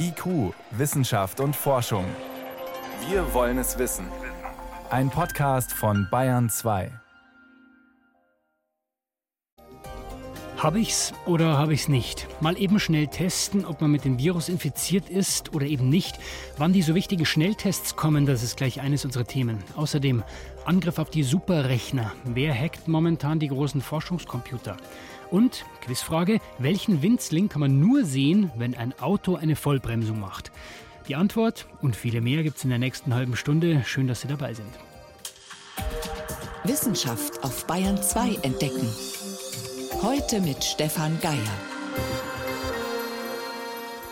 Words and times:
IQ, 0.00 0.54
Wissenschaft 0.70 1.40
und 1.40 1.54
Forschung. 1.54 2.04
Wir 3.08 3.34
wollen 3.34 3.58
es 3.58 3.78
wissen. 3.78 4.06
Ein 4.90 5.10
Podcast 5.10 5.72
von 5.72 6.08
Bayern 6.10 6.48
2. 6.48 6.90
Habe 10.56 10.80
ich's 10.80 11.12
oder 11.26 11.56
habe 11.56 11.74
ich's 11.74 11.86
nicht? 11.86 12.26
Mal 12.40 12.58
eben 12.60 12.80
schnell 12.80 13.06
testen, 13.06 13.64
ob 13.64 13.80
man 13.80 13.92
mit 13.92 14.04
dem 14.04 14.18
Virus 14.18 14.48
infiziert 14.48 15.08
ist 15.08 15.54
oder 15.54 15.66
eben 15.66 15.88
nicht. 15.88 16.18
Wann 16.56 16.72
die 16.72 16.82
so 16.82 16.94
wichtigen 16.94 17.26
Schnelltests 17.26 17.94
kommen, 17.94 18.26
das 18.26 18.42
ist 18.42 18.56
gleich 18.56 18.80
eines 18.80 19.04
unserer 19.04 19.24
Themen. 19.24 19.62
Außerdem 19.76 20.24
Angriff 20.64 20.98
auf 20.98 21.10
die 21.10 21.22
Superrechner. 21.22 22.12
Wer 22.24 22.58
hackt 22.58 22.88
momentan 22.88 23.38
die 23.38 23.48
großen 23.48 23.80
Forschungscomputer? 23.80 24.76
Und 25.30 25.66
Quizfrage, 25.82 26.40
welchen 26.58 27.02
Winzling 27.02 27.48
kann 27.48 27.60
man 27.60 27.78
nur 27.78 28.04
sehen, 28.04 28.50
wenn 28.56 28.74
ein 28.74 28.98
Auto 28.98 29.36
eine 29.36 29.56
Vollbremsung 29.56 30.18
macht? 30.18 30.50
Die 31.06 31.16
Antwort 31.16 31.66
und 31.82 31.96
viele 31.96 32.20
mehr 32.20 32.42
gibt's 32.42 32.64
in 32.64 32.70
der 32.70 32.78
nächsten 32.78 33.14
halben 33.14 33.36
Stunde. 33.36 33.82
Schön, 33.84 34.06
dass 34.06 34.22
Sie 34.22 34.28
dabei 34.28 34.54
sind. 34.54 34.68
Wissenschaft 36.64 37.42
auf 37.44 37.66
Bayern 37.66 38.02
2 38.02 38.36
entdecken. 38.42 38.88
Heute 40.02 40.40
mit 40.40 40.62
Stefan 40.62 41.18
Geier. 41.20 41.38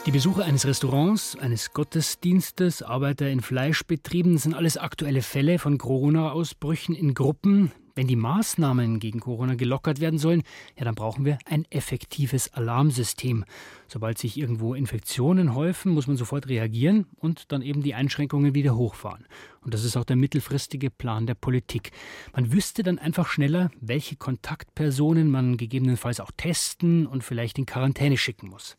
Die 0.06 0.12
Besucher 0.12 0.44
eines 0.44 0.66
Restaurants, 0.66 1.36
eines 1.36 1.72
Gottesdienstes, 1.72 2.82
Arbeiter 2.82 3.28
in 3.28 3.40
Fleischbetrieben 3.40 4.38
sind 4.38 4.54
alles 4.54 4.76
aktuelle 4.76 5.20
Fälle 5.20 5.58
von 5.58 5.78
Corona-Ausbrüchen 5.78 6.94
in 6.94 7.12
Gruppen. 7.12 7.72
Wenn 7.96 8.06
die 8.06 8.14
Maßnahmen 8.14 9.00
gegen 9.00 9.20
Corona 9.20 9.54
gelockert 9.54 10.00
werden 10.00 10.18
sollen, 10.18 10.42
ja, 10.78 10.84
dann 10.84 10.94
brauchen 10.94 11.24
wir 11.24 11.38
ein 11.46 11.64
effektives 11.70 12.52
Alarmsystem. 12.52 13.46
Sobald 13.88 14.18
sich 14.18 14.36
irgendwo 14.36 14.74
Infektionen 14.74 15.54
häufen, 15.54 15.92
muss 15.92 16.06
man 16.06 16.18
sofort 16.18 16.46
reagieren 16.46 17.06
und 17.16 17.50
dann 17.52 17.62
eben 17.62 17.82
die 17.82 17.94
Einschränkungen 17.94 18.54
wieder 18.54 18.76
hochfahren. 18.76 19.24
Und 19.62 19.72
das 19.72 19.82
ist 19.82 19.96
auch 19.96 20.04
der 20.04 20.16
mittelfristige 20.16 20.90
Plan 20.90 21.26
der 21.26 21.36
Politik. 21.36 21.90
Man 22.34 22.52
wüsste 22.52 22.82
dann 22.82 22.98
einfach 22.98 23.28
schneller, 23.28 23.70
welche 23.80 24.16
Kontaktpersonen 24.16 25.30
man 25.30 25.56
gegebenenfalls 25.56 26.20
auch 26.20 26.30
testen 26.36 27.06
und 27.06 27.24
vielleicht 27.24 27.58
in 27.58 27.64
Quarantäne 27.64 28.18
schicken 28.18 28.50
muss. 28.50 28.76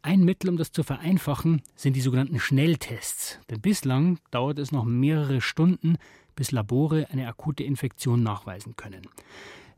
Ein 0.00 0.22
Mittel, 0.24 0.50
um 0.50 0.56
das 0.56 0.72
zu 0.72 0.82
vereinfachen, 0.82 1.62
sind 1.76 1.96
die 1.96 2.02
sogenannten 2.02 2.38
Schnelltests. 2.38 3.38
Denn 3.50 3.60
bislang 3.60 4.18
dauert 4.30 4.58
es 4.58 4.72
noch 4.72 4.84
mehrere 4.84 5.40
Stunden, 5.40 5.96
bis 6.34 6.50
Labore 6.50 7.06
eine 7.10 7.28
akute 7.28 7.64
Infektion 7.64 8.22
nachweisen 8.22 8.76
können. 8.76 9.02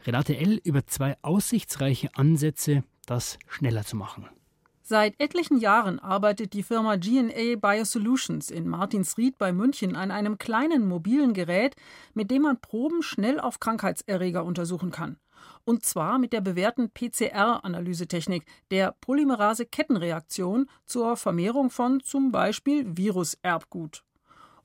Renate 0.06 0.36
L. 0.36 0.60
über 0.62 0.86
zwei 0.86 1.16
aussichtsreiche 1.22 2.10
Ansätze, 2.14 2.84
das 3.06 3.38
schneller 3.48 3.84
zu 3.84 3.96
machen. 3.96 4.28
Seit 4.88 5.20
etlichen 5.20 5.58
Jahren 5.58 5.98
arbeitet 5.98 6.52
die 6.52 6.62
Firma 6.62 6.94
GNA 6.94 7.56
Biosolutions 7.56 8.52
in 8.52 8.68
Martinsried 8.68 9.36
bei 9.36 9.52
München 9.52 9.96
an 9.96 10.12
einem 10.12 10.38
kleinen 10.38 10.86
mobilen 10.86 11.34
Gerät, 11.34 11.74
mit 12.14 12.30
dem 12.30 12.42
man 12.42 12.60
Proben 12.60 13.02
schnell 13.02 13.40
auf 13.40 13.58
Krankheitserreger 13.58 14.44
untersuchen 14.44 14.92
kann. 14.92 15.18
Und 15.64 15.84
zwar 15.84 16.20
mit 16.20 16.32
der 16.32 16.40
bewährten 16.40 16.90
PCR-Analysetechnik, 16.90 18.44
der 18.70 18.94
Polymerase-Kettenreaktion 19.00 20.66
zur 20.84 21.16
Vermehrung 21.16 21.70
von 21.70 22.00
zum 22.00 22.30
Beispiel 22.30 22.96
Viruserbgut 22.96 24.04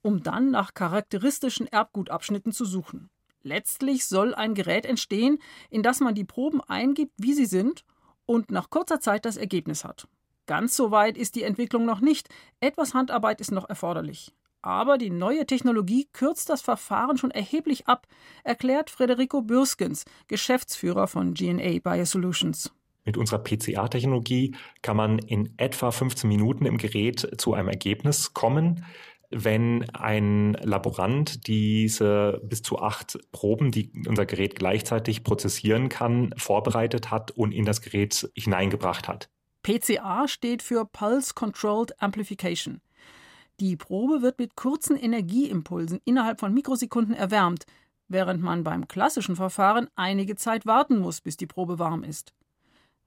um 0.01 0.23
dann 0.23 0.51
nach 0.51 0.73
charakteristischen 0.73 1.67
Erbgutabschnitten 1.67 2.51
zu 2.51 2.65
suchen. 2.65 3.09
Letztlich 3.43 4.05
soll 4.05 4.35
ein 4.35 4.53
Gerät 4.53 4.85
entstehen, 4.85 5.39
in 5.69 5.83
das 5.83 5.99
man 5.99 6.15
die 6.15 6.25
Proben 6.25 6.61
eingibt, 6.61 7.13
wie 7.17 7.33
sie 7.33 7.45
sind, 7.45 7.83
und 8.25 8.51
nach 8.51 8.69
kurzer 8.69 8.99
Zeit 8.99 9.25
das 9.25 9.37
Ergebnis 9.37 9.83
hat. 9.83 10.07
Ganz 10.45 10.75
so 10.75 10.91
weit 10.91 11.17
ist 11.17 11.35
die 11.35 11.43
Entwicklung 11.43 11.85
noch 11.85 12.01
nicht. 12.01 12.29
Etwas 12.59 12.93
Handarbeit 12.93 13.41
ist 13.41 13.51
noch 13.51 13.67
erforderlich. 13.67 14.33
Aber 14.61 14.97
die 14.97 15.09
neue 15.09 15.45
Technologie 15.47 16.07
kürzt 16.13 16.49
das 16.49 16.61
Verfahren 16.61 17.17
schon 17.17 17.31
erheblich 17.31 17.87
ab, 17.87 18.07
erklärt 18.43 18.91
Federico 18.91 19.41
Bürskens, 19.41 20.05
Geschäftsführer 20.27 21.07
von 21.07 21.33
GNA 21.33 21.79
Biosolutions. 21.83 22.71
Mit 23.03 23.17
unserer 23.17 23.39
PCA-Technologie 23.39 24.55
kann 24.83 24.95
man 24.95 25.17
in 25.17 25.53
etwa 25.57 25.89
15 25.89 26.27
Minuten 26.27 26.67
im 26.67 26.77
Gerät 26.77 27.27
zu 27.37 27.55
einem 27.55 27.69
Ergebnis 27.69 28.35
kommen 28.35 28.85
wenn 29.31 29.89
ein 29.91 30.53
Laborant 30.61 31.47
diese 31.47 32.41
bis 32.43 32.61
zu 32.61 32.79
acht 32.79 33.17
Proben, 33.31 33.71
die 33.71 33.91
unser 34.07 34.25
Gerät 34.25 34.55
gleichzeitig 34.55 35.23
prozessieren 35.23 35.89
kann, 35.89 36.33
vorbereitet 36.37 37.11
hat 37.11 37.31
und 37.31 37.51
in 37.51 37.65
das 37.65 37.81
Gerät 37.81 38.29
hineingebracht 38.35 39.07
hat. 39.07 39.29
PCA 39.63 40.27
steht 40.27 40.63
für 40.63 40.85
Pulse 40.85 41.33
Controlled 41.33 42.01
Amplification. 42.01 42.81
Die 43.59 43.77
Probe 43.77 44.21
wird 44.21 44.39
mit 44.39 44.55
kurzen 44.55 44.97
Energieimpulsen 44.97 45.99
innerhalb 46.03 46.39
von 46.39 46.53
Mikrosekunden 46.53 47.13
erwärmt, 47.13 47.65
während 48.07 48.41
man 48.41 48.63
beim 48.63 48.87
klassischen 48.87 49.35
Verfahren 49.35 49.87
einige 49.95 50.35
Zeit 50.35 50.65
warten 50.65 50.99
muss, 50.99 51.21
bis 51.21 51.37
die 51.37 51.47
Probe 51.47 51.77
warm 51.77 52.03
ist. 52.03 52.33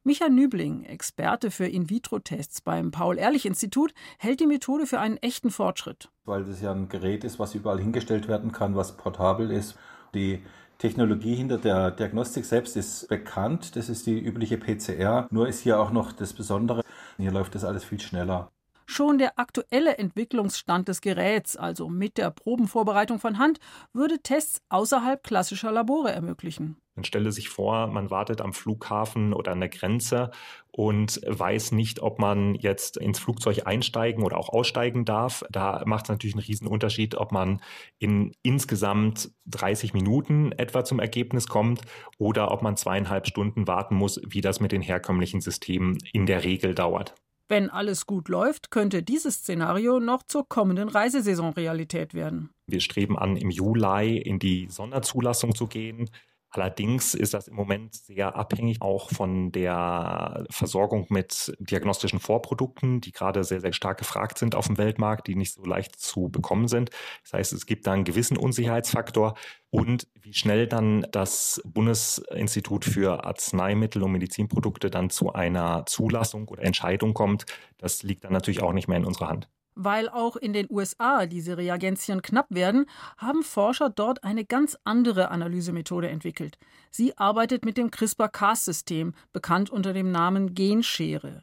Micha 0.06 0.28
Nübling, 0.28 0.84
Experte 0.84 1.50
für 1.50 1.66
In-vitro-Tests 1.66 2.60
beim 2.60 2.90
Paul-Ehrlich-Institut, 2.90 3.94
hält 4.18 4.38
die 4.38 4.46
Methode 4.46 4.86
für 4.86 5.00
einen 5.00 5.16
echten 5.16 5.50
Fortschritt. 5.50 6.10
Weil 6.26 6.44
das 6.44 6.60
ja 6.60 6.72
ein 6.72 6.90
Gerät 6.90 7.24
ist, 7.24 7.38
was 7.38 7.54
überall 7.54 7.80
hingestellt 7.80 8.28
werden 8.28 8.52
kann, 8.52 8.76
was 8.76 8.98
portabel 8.98 9.50
ist. 9.50 9.78
Die 10.12 10.42
Technologie 10.76 11.34
hinter 11.34 11.56
der 11.56 11.90
Diagnostik 11.90 12.44
selbst 12.44 12.76
ist 12.76 13.08
bekannt. 13.08 13.76
Das 13.76 13.88
ist 13.88 14.04
die 14.04 14.18
übliche 14.18 14.58
PCR. 14.58 15.26
Nur 15.30 15.48
ist 15.48 15.60
hier 15.60 15.80
auch 15.80 15.90
noch 15.90 16.12
das 16.12 16.34
Besondere, 16.34 16.82
hier 17.16 17.32
läuft 17.32 17.54
das 17.54 17.64
alles 17.64 17.82
viel 17.82 18.00
schneller. 18.00 18.52
Schon 18.94 19.18
der 19.18 19.40
aktuelle 19.40 19.98
Entwicklungsstand 19.98 20.86
des 20.86 21.00
Geräts, 21.00 21.56
also 21.56 21.88
mit 21.88 22.16
der 22.16 22.30
Probenvorbereitung 22.30 23.18
von 23.18 23.38
Hand, 23.38 23.58
würde 23.92 24.20
Tests 24.22 24.62
außerhalb 24.68 25.24
klassischer 25.24 25.72
Labore 25.72 26.12
ermöglichen. 26.12 26.76
Man 26.94 27.04
stelle 27.04 27.32
sich 27.32 27.48
vor, 27.48 27.88
man 27.88 28.12
wartet 28.12 28.40
am 28.40 28.52
Flughafen 28.52 29.34
oder 29.34 29.50
an 29.50 29.58
der 29.58 29.68
Grenze 29.68 30.30
und 30.70 31.20
weiß 31.26 31.72
nicht, 31.72 32.02
ob 32.02 32.20
man 32.20 32.54
jetzt 32.54 32.96
ins 32.96 33.18
Flugzeug 33.18 33.66
einsteigen 33.66 34.22
oder 34.22 34.38
auch 34.38 34.50
aussteigen 34.50 35.04
darf. 35.04 35.42
Da 35.50 35.82
macht 35.86 36.04
es 36.04 36.10
natürlich 36.10 36.36
einen 36.36 36.44
riesen 36.44 36.68
Unterschied, 36.68 37.16
ob 37.16 37.32
man 37.32 37.60
in 37.98 38.30
insgesamt 38.42 39.32
30 39.46 39.92
Minuten 39.92 40.52
etwa 40.52 40.84
zum 40.84 41.00
Ergebnis 41.00 41.48
kommt 41.48 41.80
oder 42.16 42.52
ob 42.52 42.62
man 42.62 42.76
zweieinhalb 42.76 43.26
Stunden 43.26 43.66
warten 43.66 43.96
muss, 43.96 44.20
wie 44.24 44.40
das 44.40 44.60
mit 44.60 44.70
den 44.70 44.82
herkömmlichen 44.82 45.40
Systemen 45.40 45.98
in 46.12 46.26
der 46.26 46.44
Regel 46.44 46.76
dauert. 46.76 47.16
Wenn 47.48 47.68
alles 47.68 48.06
gut 48.06 48.28
läuft, 48.28 48.70
könnte 48.70 49.02
dieses 49.02 49.36
Szenario 49.36 50.00
noch 50.00 50.22
zur 50.22 50.48
kommenden 50.48 50.88
Reisesaison 50.88 51.52
Realität 51.52 52.14
werden. 52.14 52.50
Wir 52.66 52.80
streben 52.80 53.18
an, 53.18 53.36
im 53.36 53.50
Juli 53.50 54.16
in 54.16 54.38
die 54.38 54.66
Sonderzulassung 54.70 55.54
zu 55.54 55.66
gehen. 55.66 56.08
Allerdings 56.54 57.14
ist 57.14 57.34
das 57.34 57.48
im 57.48 57.56
Moment 57.56 57.94
sehr 57.94 58.36
abhängig 58.36 58.80
auch 58.80 59.10
von 59.10 59.50
der 59.50 60.44
Versorgung 60.50 61.06
mit 61.08 61.52
diagnostischen 61.58 62.20
Vorprodukten, 62.20 63.00
die 63.00 63.10
gerade 63.10 63.42
sehr, 63.42 63.60
sehr 63.60 63.72
stark 63.72 63.98
gefragt 63.98 64.38
sind 64.38 64.54
auf 64.54 64.66
dem 64.66 64.78
Weltmarkt, 64.78 65.26
die 65.26 65.34
nicht 65.34 65.52
so 65.52 65.64
leicht 65.64 65.98
zu 65.98 66.28
bekommen 66.28 66.68
sind. 66.68 66.90
Das 67.24 67.32
heißt, 67.32 67.52
es 67.52 67.66
gibt 67.66 67.86
da 67.86 67.92
einen 67.92 68.04
gewissen 68.04 68.36
Unsicherheitsfaktor 68.36 69.34
und 69.70 70.06
wie 70.20 70.32
schnell 70.32 70.68
dann 70.68 71.04
das 71.10 71.60
Bundesinstitut 71.64 72.84
für 72.84 73.24
Arzneimittel 73.24 74.02
und 74.04 74.12
Medizinprodukte 74.12 74.90
dann 74.90 75.10
zu 75.10 75.32
einer 75.32 75.84
Zulassung 75.86 76.48
oder 76.48 76.62
Entscheidung 76.62 77.14
kommt, 77.14 77.46
das 77.78 78.04
liegt 78.04 78.22
dann 78.24 78.32
natürlich 78.32 78.62
auch 78.62 78.72
nicht 78.72 78.86
mehr 78.86 78.98
in 78.98 79.04
unserer 79.04 79.28
Hand. 79.28 79.48
Weil 79.74 80.08
auch 80.08 80.36
in 80.36 80.52
den 80.52 80.68
USA 80.70 81.26
diese 81.26 81.56
Reagenzien 81.56 82.22
knapp 82.22 82.46
werden, 82.50 82.86
haben 83.18 83.42
Forscher 83.42 83.90
dort 83.90 84.22
eine 84.22 84.44
ganz 84.44 84.76
andere 84.84 85.30
Analysemethode 85.30 86.08
entwickelt. 86.08 86.58
Sie 86.90 87.16
arbeitet 87.18 87.64
mit 87.64 87.76
dem 87.76 87.90
CRISPR-Cas-System, 87.90 89.14
bekannt 89.32 89.70
unter 89.70 89.92
dem 89.92 90.12
Namen 90.12 90.54
Genschere. 90.54 91.42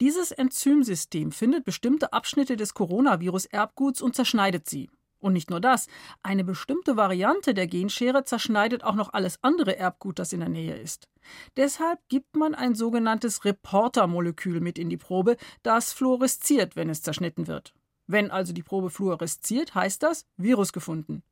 Dieses 0.00 0.32
Enzymsystem 0.32 1.32
findet 1.32 1.64
bestimmte 1.64 2.12
Abschnitte 2.12 2.56
des 2.56 2.74
Coronavirus-Erbguts 2.74 4.02
und 4.02 4.14
zerschneidet 4.14 4.68
sie. 4.68 4.90
Und 5.24 5.32
nicht 5.32 5.48
nur 5.48 5.60
das, 5.60 5.86
eine 6.22 6.44
bestimmte 6.44 6.98
Variante 6.98 7.54
der 7.54 7.66
Genschere 7.66 8.24
zerschneidet 8.24 8.84
auch 8.84 8.94
noch 8.94 9.14
alles 9.14 9.38
andere 9.40 9.78
Erbgut, 9.78 10.18
das 10.18 10.34
in 10.34 10.40
der 10.40 10.50
Nähe 10.50 10.76
ist. 10.76 11.08
Deshalb 11.56 11.98
gibt 12.10 12.36
man 12.36 12.54
ein 12.54 12.74
sogenanntes 12.74 13.46
Reportermolekül 13.46 14.60
mit 14.60 14.78
in 14.78 14.90
die 14.90 14.98
Probe, 14.98 15.38
das 15.62 15.94
fluoresziert, 15.94 16.76
wenn 16.76 16.90
es 16.90 17.00
zerschnitten 17.00 17.46
wird. 17.46 17.72
Wenn 18.06 18.30
also 18.30 18.52
die 18.52 18.62
Probe 18.62 18.90
fluoresziert, 18.90 19.74
heißt 19.74 20.02
das 20.02 20.26
Virus 20.36 20.74
gefunden. 20.74 21.22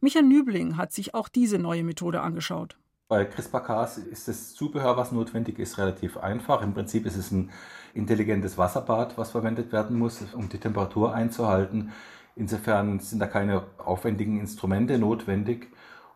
Michael 0.00 0.26
Nübling 0.26 0.76
hat 0.76 0.92
sich 0.92 1.12
auch 1.12 1.28
diese 1.28 1.58
neue 1.58 1.82
Methode 1.82 2.20
angeschaut. 2.20 2.78
Bei 3.08 3.24
CRISPR-Cas 3.24 3.98
ist 3.98 4.28
das 4.28 4.54
Zubehör, 4.54 4.96
was 4.96 5.10
notwendig 5.10 5.58
ist, 5.58 5.78
relativ 5.78 6.16
einfach. 6.16 6.62
Im 6.62 6.74
Prinzip 6.74 7.06
ist 7.06 7.16
es 7.16 7.32
ein 7.32 7.50
intelligentes 7.92 8.56
Wasserbad, 8.56 9.18
was 9.18 9.32
verwendet 9.32 9.72
werden 9.72 9.98
muss, 9.98 10.22
um 10.32 10.48
die 10.48 10.60
Temperatur 10.60 11.12
einzuhalten. 11.12 11.90
Insofern 12.34 12.98
sind 13.00 13.18
da 13.18 13.26
keine 13.26 13.64
aufwendigen 13.78 14.40
Instrumente 14.40 14.98
notwendig. 14.98 15.68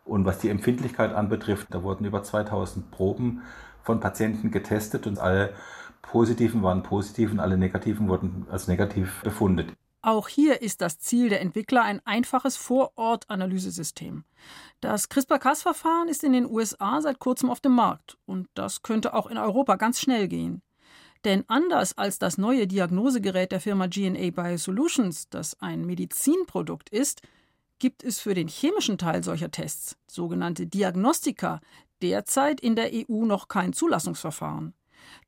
Und 0.04 0.24
was 0.24 0.38
die 0.38 0.48
Empfindlichkeit 0.48 1.12
anbetrifft, 1.12 1.68
da 1.70 1.82
wurden 1.82 2.04
über 2.04 2.22
2000 2.22 2.90
Proben 2.90 3.42
von 3.82 4.00
Patienten 4.00 4.50
getestet 4.50 5.06
und 5.06 5.18
alle 5.18 5.52
positiven 6.02 6.62
waren 6.62 6.82
positiv 6.82 7.32
und 7.32 7.40
alle 7.40 7.58
negativen 7.58 8.08
wurden 8.08 8.46
als 8.50 8.68
negativ 8.68 9.20
befundet. 9.22 9.72
Auch 10.02 10.28
hier 10.28 10.62
ist 10.62 10.82
das 10.82 11.00
Ziel 11.00 11.30
der 11.30 11.40
Entwickler 11.40 11.82
ein 11.82 12.00
einfaches 12.04 12.56
Vorort-Analysesystem. 12.56 14.22
Das 14.80 15.08
CRISPR-Cas-Verfahren 15.08 16.06
ist 16.06 16.22
in 16.22 16.32
den 16.32 16.46
USA 16.46 17.00
seit 17.00 17.18
kurzem 17.18 17.50
auf 17.50 17.58
dem 17.58 17.72
Markt 17.72 18.16
und 18.24 18.48
das 18.54 18.82
könnte 18.82 19.14
auch 19.14 19.26
in 19.26 19.36
Europa 19.36 19.74
ganz 19.74 20.00
schnell 20.00 20.28
gehen. 20.28 20.62
Denn 21.26 21.42
anders 21.48 21.98
als 21.98 22.20
das 22.20 22.38
neue 22.38 22.68
Diagnosegerät 22.68 23.50
der 23.50 23.60
Firma 23.60 23.88
GNA 23.88 24.30
Biosolutions, 24.30 25.28
das 25.28 25.60
ein 25.60 25.84
Medizinprodukt 25.84 26.88
ist, 26.88 27.20
gibt 27.80 28.04
es 28.04 28.20
für 28.20 28.32
den 28.32 28.46
chemischen 28.46 28.96
Teil 28.96 29.24
solcher 29.24 29.50
Tests, 29.50 29.96
sogenannte 30.06 30.68
Diagnostika, 30.68 31.60
derzeit 32.00 32.60
in 32.60 32.76
der 32.76 32.92
EU 32.92 33.24
noch 33.24 33.48
kein 33.48 33.72
Zulassungsverfahren. 33.72 34.72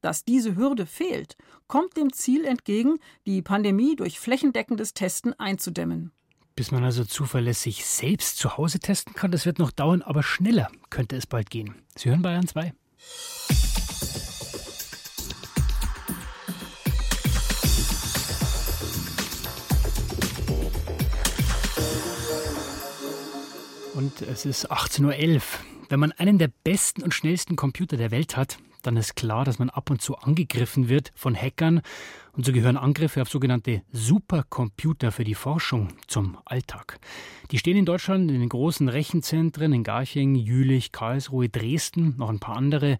Dass 0.00 0.24
diese 0.24 0.54
Hürde 0.54 0.86
fehlt, 0.86 1.36
kommt 1.66 1.96
dem 1.96 2.12
Ziel 2.12 2.44
entgegen, 2.44 3.00
die 3.26 3.42
Pandemie 3.42 3.96
durch 3.96 4.20
flächendeckendes 4.20 4.94
Testen 4.94 5.34
einzudämmen. 5.40 6.12
Bis 6.54 6.70
man 6.70 6.84
also 6.84 7.04
zuverlässig 7.04 7.84
selbst 7.84 8.38
zu 8.38 8.56
Hause 8.56 8.78
testen 8.78 9.14
kann, 9.14 9.32
das 9.32 9.46
wird 9.46 9.58
noch 9.58 9.72
dauern, 9.72 10.02
aber 10.02 10.22
schneller 10.22 10.70
könnte 10.90 11.16
es 11.16 11.26
bald 11.26 11.50
gehen. 11.50 11.74
Sie 11.96 12.08
hören 12.08 12.22
Bayern 12.22 12.46
2. 12.46 12.72
Und 23.98 24.22
es 24.22 24.46
ist 24.46 24.70
18.11 24.70 25.34
Uhr. 25.34 25.42
Wenn 25.88 25.98
man 25.98 26.12
einen 26.12 26.38
der 26.38 26.52
besten 26.62 27.02
und 27.02 27.14
schnellsten 27.14 27.56
Computer 27.56 27.96
der 27.96 28.12
Welt 28.12 28.36
hat, 28.36 28.58
dann 28.82 28.96
ist 28.96 29.16
klar, 29.16 29.44
dass 29.44 29.58
man 29.58 29.70
ab 29.70 29.90
und 29.90 30.00
zu 30.00 30.16
angegriffen 30.16 30.88
wird 30.88 31.10
von 31.16 31.34
Hackern. 31.34 31.80
Und 32.30 32.46
so 32.46 32.52
gehören 32.52 32.76
Angriffe 32.76 33.20
auf 33.20 33.28
sogenannte 33.28 33.82
Supercomputer 33.90 35.10
für 35.10 35.24
die 35.24 35.34
Forschung 35.34 35.88
zum 36.06 36.38
Alltag. 36.44 37.00
Die 37.50 37.58
stehen 37.58 37.76
in 37.76 37.86
Deutschland 37.86 38.30
in 38.30 38.38
den 38.38 38.48
großen 38.48 38.88
Rechenzentren 38.88 39.72
in 39.72 39.82
Garching, 39.82 40.36
Jülich, 40.36 40.92
Karlsruhe, 40.92 41.48
Dresden, 41.48 42.14
noch 42.18 42.28
ein 42.28 42.38
paar 42.38 42.56
andere. 42.56 42.98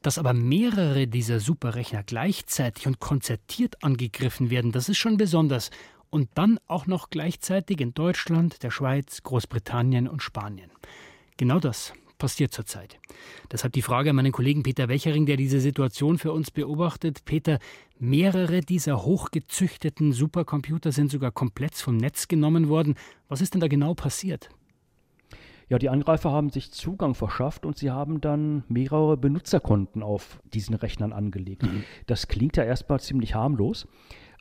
Dass 0.00 0.16
aber 0.16 0.32
mehrere 0.32 1.06
dieser 1.06 1.38
Superrechner 1.38 2.02
gleichzeitig 2.02 2.86
und 2.86 2.98
konzertiert 2.98 3.84
angegriffen 3.84 4.48
werden, 4.48 4.72
das 4.72 4.88
ist 4.88 4.96
schon 4.96 5.18
besonders. 5.18 5.70
Und 6.10 6.28
dann 6.34 6.58
auch 6.66 6.86
noch 6.86 7.10
gleichzeitig 7.10 7.80
in 7.80 7.94
Deutschland, 7.94 8.62
der 8.64 8.70
Schweiz, 8.70 9.22
Großbritannien 9.22 10.08
und 10.08 10.22
Spanien. 10.22 10.70
Genau 11.36 11.60
das 11.60 11.92
passiert 12.18 12.52
zurzeit. 12.52 12.98
Deshalb 13.50 13.72
die 13.72 13.82
Frage 13.82 14.10
an 14.10 14.16
meinen 14.16 14.30
Kollegen 14.30 14.62
Peter 14.62 14.88
Welchering, 14.88 15.26
der 15.26 15.36
diese 15.36 15.60
Situation 15.60 16.18
für 16.18 16.32
uns 16.32 16.50
beobachtet. 16.52 17.24
Peter, 17.24 17.58
mehrere 17.98 18.60
dieser 18.60 19.02
hochgezüchteten 19.04 20.12
Supercomputer 20.12 20.92
sind 20.92 21.10
sogar 21.10 21.32
komplett 21.32 21.74
vom 21.74 21.96
Netz 21.96 22.28
genommen 22.28 22.68
worden. 22.68 22.94
Was 23.28 23.40
ist 23.40 23.54
denn 23.54 23.60
da 23.60 23.68
genau 23.68 23.94
passiert? 23.94 24.50
Ja, 25.68 25.78
die 25.78 25.88
Angreifer 25.88 26.32
haben 26.32 26.50
sich 26.50 26.72
Zugang 26.72 27.14
verschafft 27.14 27.64
und 27.64 27.78
sie 27.78 27.90
haben 27.90 28.20
dann 28.20 28.64
mehrere 28.68 29.16
Benutzerkonten 29.16 30.02
auf 30.02 30.40
diesen 30.52 30.74
Rechnern 30.74 31.12
angelegt. 31.12 31.62
Mhm. 31.62 31.84
Das 32.06 32.26
klingt 32.26 32.56
ja 32.56 32.64
erstmal 32.64 33.00
ziemlich 33.00 33.36
harmlos. 33.36 33.86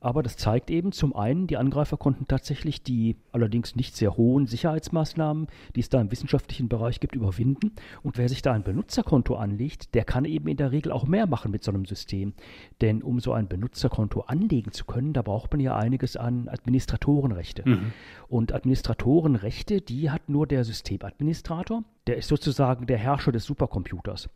Aber 0.01 0.23
das 0.23 0.37
zeigt 0.37 0.71
eben 0.71 0.91
zum 0.91 1.15
einen, 1.15 1.47
die 1.47 1.57
Angreifer 1.57 1.97
konnten 1.97 2.27
tatsächlich 2.27 2.83
die 2.83 3.17
allerdings 3.31 3.75
nicht 3.75 3.95
sehr 3.95 4.15
hohen 4.15 4.47
Sicherheitsmaßnahmen, 4.47 5.47
die 5.75 5.81
es 5.81 5.89
da 5.89 5.99
im 5.99 6.11
wissenschaftlichen 6.11 6.69
Bereich 6.69 6.99
gibt, 6.99 7.15
überwinden. 7.15 7.73
Und 8.01 8.17
wer 8.17 8.29
sich 8.29 8.41
da 8.41 8.53
ein 8.53 8.63
Benutzerkonto 8.63 9.35
anlegt, 9.35 9.93
der 9.95 10.05
kann 10.05 10.25
eben 10.25 10.47
in 10.47 10.57
der 10.57 10.71
Regel 10.71 10.91
auch 10.91 11.05
mehr 11.05 11.27
machen 11.27 11.51
mit 11.51 11.63
so 11.63 11.71
einem 11.71 11.85
System. 11.85 12.33
Denn 12.81 13.03
um 13.03 13.19
so 13.19 13.33
ein 13.33 13.47
Benutzerkonto 13.47 14.21
anlegen 14.21 14.71
zu 14.71 14.85
können, 14.85 15.13
da 15.13 15.21
braucht 15.21 15.51
man 15.51 15.59
ja 15.59 15.75
einiges 15.75 16.15
an 16.15 16.47
Administratorenrechte. 16.47 17.67
Mhm. 17.67 17.91
Und 18.29 18.53
Administratorenrechte, 18.53 19.81
die 19.81 20.11
hat 20.11 20.29
nur 20.29 20.47
der 20.47 20.63
Systemadministrator. 20.63 21.83
Der 22.07 22.17
ist 22.17 22.29
sozusagen 22.29 22.85
der 22.87 22.97
Herrscher 22.97 23.31
des 23.31 23.43
Supercomputers. 23.43 24.29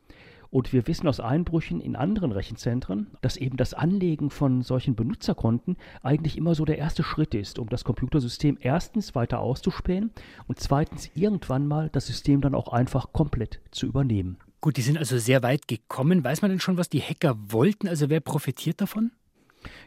Und 0.53 0.71
wir 0.71 0.85
wissen 0.85 1.07
aus 1.07 1.19
Einbrüchen 1.19 1.81
in 1.81 1.95
anderen 1.95 2.31
Rechenzentren, 2.31 3.07
dass 3.21 3.37
eben 3.37 3.57
das 3.57 3.73
Anlegen 3.73 4.29
von 4.29 4.61
solchen 4.61 4.93
Benutzerkonten 4.93 5.77
eigentlich 6.03 6.37
immer 6.37 6.53
so 6.53 6.63
der 6.63 6.77
erste 6.77 7.01
Schritt 7.01 7.33
ist, 7.33 7.57
um 7.57 7.69
das 7.69 7.83
Computersystem 7.83 8.59
erstens 8.61 9.15
weiter 9.15 9.39
auszuspähen 9.39 10.11
und 10.47 10.59
zweitens 10.59 11.09
irgendwann 11.15 11.67
mal 11.67 11.89
das 11.89 12.05
System 12.05 12.39
dann 12.39 12.53
auch 12.53 12.67
einfach 12.67 13.13
komplett 13.13 13.61
zu 13.71 13.87
übernehmen. 13.87 14.37
Gut, 14.61 14.77
die 14.77 14.83
sind 14.83 14.99
also 14.99 15.17
sehr 15.17 15.41
weit 15.41 15.67
gekommen. 15.67 16.23
Weiß 16.23 16.43
man 16.43 16.51
denn 16.51 16.59
schon, 16.59 16.77
was 16.77 16.87
die 16.87 17.01
Hacker 17.01 17.35
wollten? 17.47 17.87
Also 17.87 18.11
wer 18.11 18.19
profitiert 18.19 18.79
davon? 18.79 19.11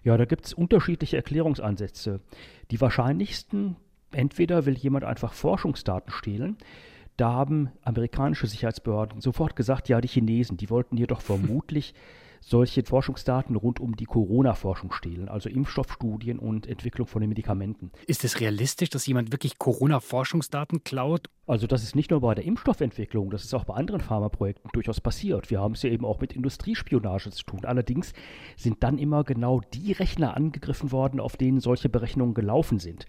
Ja, 0.02 0.16
da 0.16 0.24
gibt 0.24 0.46
es 0.46 0.52
unterschiedliche 0.52 1.16
Erklärungsansätze. 1.16 2.18
Die 2.72 2.80
wahrscheinlichsten, 2.80 3.76
entweder 4.10 4.66
will 4.66 4.76
jemand 4.76 5.04
einfach 5.04 5.32
Forschungsdaten 5.32 6.10
stehlen, 6.10 6.56
da 7.16 7.32
haben 7.32 7.70
amerikanische 7.82 8.46
Sicherheitsbehörden 8.46 9.20
sofort 9.20 9.56
gesagt, 9.56 9.88
ja, 9.88 10.00
die 10.00 10.08
Chinesen, 10.08 10.56
die 10.56 10.70
wollten 10.70 10.96
hier 10.96 11.06
doch 11.06 11.20
vermutlich 11.22 11.94
solche 12.46 12.84
Forschungsdaten 12.84 13.56
rund 13.56 13.80
um 13.80 13.96
die 13.96 14.04
Corona-Forschung 14.04 14.92
stehlen, 14.92 15.28
also 15.28 15.48
Impfstoffstudien 15.48 16.38
und 16.38 16.68
Entwicklung 16.68 17.08
von 17.08 17.20
den 17.20 17.28
Medikamenten. 17.28 17.90
Ist 18.06 18.24
es 18.24 18.38
realistisch, 18.38 18.88
dass 18.88 19.04
jemand 19.06 19.32
wirklich 19.32 19.58
Corona-Forschungsdaten 19.58 20.84
klaut? 20.84 21.28
Also 21.48 21.66
das 21.66 21.82
ist 21.82 21.96
nicht 21.96 22.12
nur 22.12 22.20
bei 22.20 22.36
der 22.36 22.44
Impfstoffentwicklung, 22.44 23.30
das 23.30 23.44
ist 23.44 23.52
auch 23.52 23.64
bei 23.64 23.74
anderen 23.74 24.00
Pharmaprojekten 24.00 24.70
durchaus 24.72 25.00
passiert. 25.00 25.50
Wir 25.50 25.60
haben 25.60 25.74
es 25.74 25.82
ja 25.82 25.90
eben 25.90 26.04
auch 26.04 26.20
mit 26.20 26.34
Industriespionage 26.34 27.30
zu 27.30 27.44
tun. 27.44 27.64
Allerdings 27.64 28.12
sind 28.56 28.82
dann 28.84 28.98
immer 28.98 29.24
genau 29.24 29.60
die 29.74 29.92
Rechner 29.92 30.36
angegriffen 30.36 30.92
worden, 30.92 31.18
auf 31.18 31.36
denen 31.36 31.58
solche 31.58 31.88
Berechnungen 31.88 32.34
gelaufen 32.34 32.78
sind. 32.78 33.06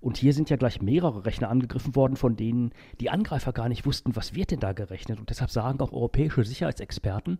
Und 0.00 0.16
hier 0.16 0.32
sind 0.32 0.48
ja 0.48 0.56
gleich 0.56 0.80
mehrere 0.80 1.26
Rechner 1.26 1.50
angegriffen 1.50 1.96
worden, 1.96 2.16
von 2.16 2.36
denen 2.36 2.72
die 3.00 3.10
Angreifer 3.10 3.52
gar 3.52 3.68
nicht 3.68 3.84
wussten, 3.84 4.16
was 4.16 4.34
wird 4.34 4.50
denn 4.50 4.60
da 4.60 4.72
gerechnet. 4.72 5.18
Und 5.18 5.30
deshalb 5.30 5.50
sagen 5.50 5.80
auch 5.80 5.92
europäische 5.92 6.44
Sicherheitsexperten, 6.44 7.38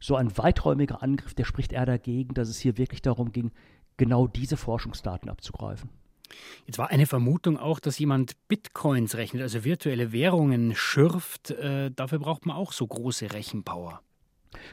so 0.00 0.16
ein 0.16 0.36
weiträumiger 0.36 1.02
Angriff, 1.02 1.34
der 1.34 1.44
spricht 1.44 1.72
eher 1.72 1.86
dagegen, 1.86 2.34
dass 2.34 2.48
es 2.48 2.58
hier 2.58 2.78
wirklich 2.78 3.02
darum 3.02 3.32
ging, 3.32 3.52
genau 3.96 4.26
diese 4.26 4.56
Forschungsdaten 4.56 5.28
abzugreifen. 5.28 5.90
Jetzt 6.66 6.78
war 6.78 6.90
eine 6.90 7.06
Vermutung 7.06 7.58
auch, 7.58 7.78
dass 7.80 7.98
jemand 7.98 8.36
Bitcoins 8.48 9.14
rechnet, 9.16 9.42
also 9.42 9.64
virtuelle 9.64 10.12
Währungen 10.12 10.74
schürft. 10.74 11.50
Äh, 11.50 11.90
dafür 11.90 12.18
braucht 12.18 12.46
man 12.46 12.56
auch 12.56 12.72
so 12.72 12.86
große 12.86 13.32
Rechenpower. 13.32 14.00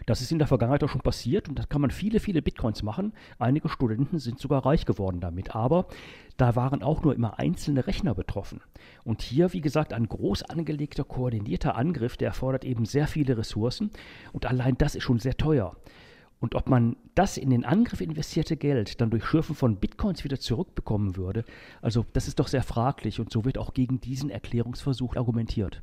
Das 0.06 0.22
ist 0.22 0.32
in 0.32 0.40
der 0.40 0.48
Vergangenheit 0.48 0.84
auch 0.84 0.90
schon 0.90 1.02
passiert 1.02 1.50
und 1.50 1.60
da 1.60 1.64
kann 1.64 1.82
man 1.82 1.92
viele, 1.92 2.20
viele 2.20 2.42
Bitcoins 2.42 2.84
machen. 2.84 3.14
Einige 3.40 3.70
Studenten 3.70 4.20
sind 4.20 4.40
sogar 4.40 4.66
reich 4.66 4.86
geworden 4.86 5.20
damit. 5.20 5.56
Aber 5.56 5.88
da 6.38 6.56
waren 6.56 6.82
auch 6.82 7.04
nur 7.04 7.14
immer 7.14 7.40
einzelne 7.40 7.86
Rechner 7.86 8.16
betroffen. 8.16 8.62
Und 9.04 9.22
hier, 9.22 9.54
wie 9.54 9.62
gesagt, 9.62 9.94
ein 9.94 10.08
groß 10.08 10.44
angelegter, 10.44 11.04
koordinierter 11.04 11.76
Angriff, 11.76 12.18
der 12.18 12.30
erfordert 12.30 12.66
eben 12.66 12.86
sehr 12.86 13.08
viele 13.08 13.38
Ressourcen 13.38 13.92
und 14.32 14.46
allein 14.46 14.78
das 14.78 14.96
ist 14.96 15.04
schon 15.04 15.20
sehr 15.20 15.38
teuer. 15.38 15.76
Und 16.40 16.56
ob 16.56 16.68
man 16.68 16.98
das 17.14 17.38
in 17.38 17.52
den 17.52 17.66
Angriff 17.66 18.02
investierte 18.02 18.58
Geld 18.58 19.00
dann 19.00 19.12
durch 19.12 19.24
Schürfen 19.24 19.56
von 19.56 19.78
Bitcoins 19.78 20.24
wieder 20.24 20.40
zurückbekommen 20.40 21.16
würde, 21.16 21.46
also 21.84 22.04
das 22.14 22.28
ist 22.28 22.40
doch 22.40 22.48
sehr 22.48 22.64
fraglich 22.64 23.20
und 23.20 23.32
so 23.32 23.46
wird 23.46 23.60
auch 23.60 23.76
gegen 23.76 24.02
diesen 24.02 24.32
Erklärungsversuch 24.32 25.16
argumentiert. 25.16 25.82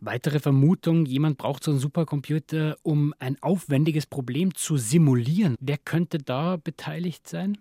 Weitere 0.00 0.40
Vermutung, 0.40 1.06
jemand 1.06 1.38
braucht 1.38 1.64
so 1.64 1.70
einen 1.70 1.80
Supercomputer, 1.80 2.76
um 2.82 3.14
ein 3.18 3.36
aufwendiges 3.40 4.06
Problem 4.06 4.54
zu 4.54 4.76
simulieren. 4.76 5.56
Wer 5.58 5.78
könnte 5.78 6.18
da 6.18 6.56
beteiligt 6.56 7.26
sein? 7.26 7.56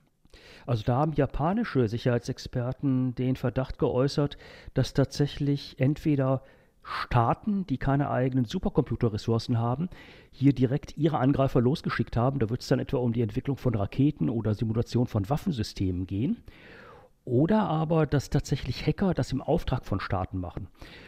Also 0.65 0.83
da 0.83 0.97
haben 0.97 1.13
japanische 1.13 1.87
Sicherheitsexperten 1.87 3.15
den 3.15 3.37
Verdacht 3.37 3.79
geäußert, 3.79 4.37
dass 4.73 4.93
tatsächlich 4.93 5.75
entweder 5.79 6.43
Staaten, 6.83 7.65
die 7.65 7.77
keine 7.77 8.11
eigenen 8.11 8.45
Supercomputerressourcen 8.45 9.57
haben, 9.57 9.89
hier 10.31 10.53
direkt 10.53 10.97
ihre 10.97 11.17
Angreifer 11.17 11.61
losgeschickt 11.61 12.17
haben. 12.17 12.39
Da 12.39 12.49
wird 12.49 12.61
es 12.61 12.67
dann 12.67 12.79
etwa 12.79 12.97
um 12.97 13.13
die 13.13 13.21
Entwicklung 13.21 13.57
von 13.57 13.73
Raketen 13.73 14.29
oder 14.29 14.53
Simulation 14.53 15.07
von 15.07 15.29
Waffensystemen 15.29 16.05
gehen. 16.05 16.43
Oder 17.25 17.67
aber, 17.67 18.05
dass 18.05 18.29
tatsächlich 18.29 18.85
Hacker 18.85 19.15
das 19.15 19.31
im 19.31 19.41
Auftrag 19.41 19.83
von 19.83 19.99
Staaten 19.99 20.39
machen. 20.39 20.67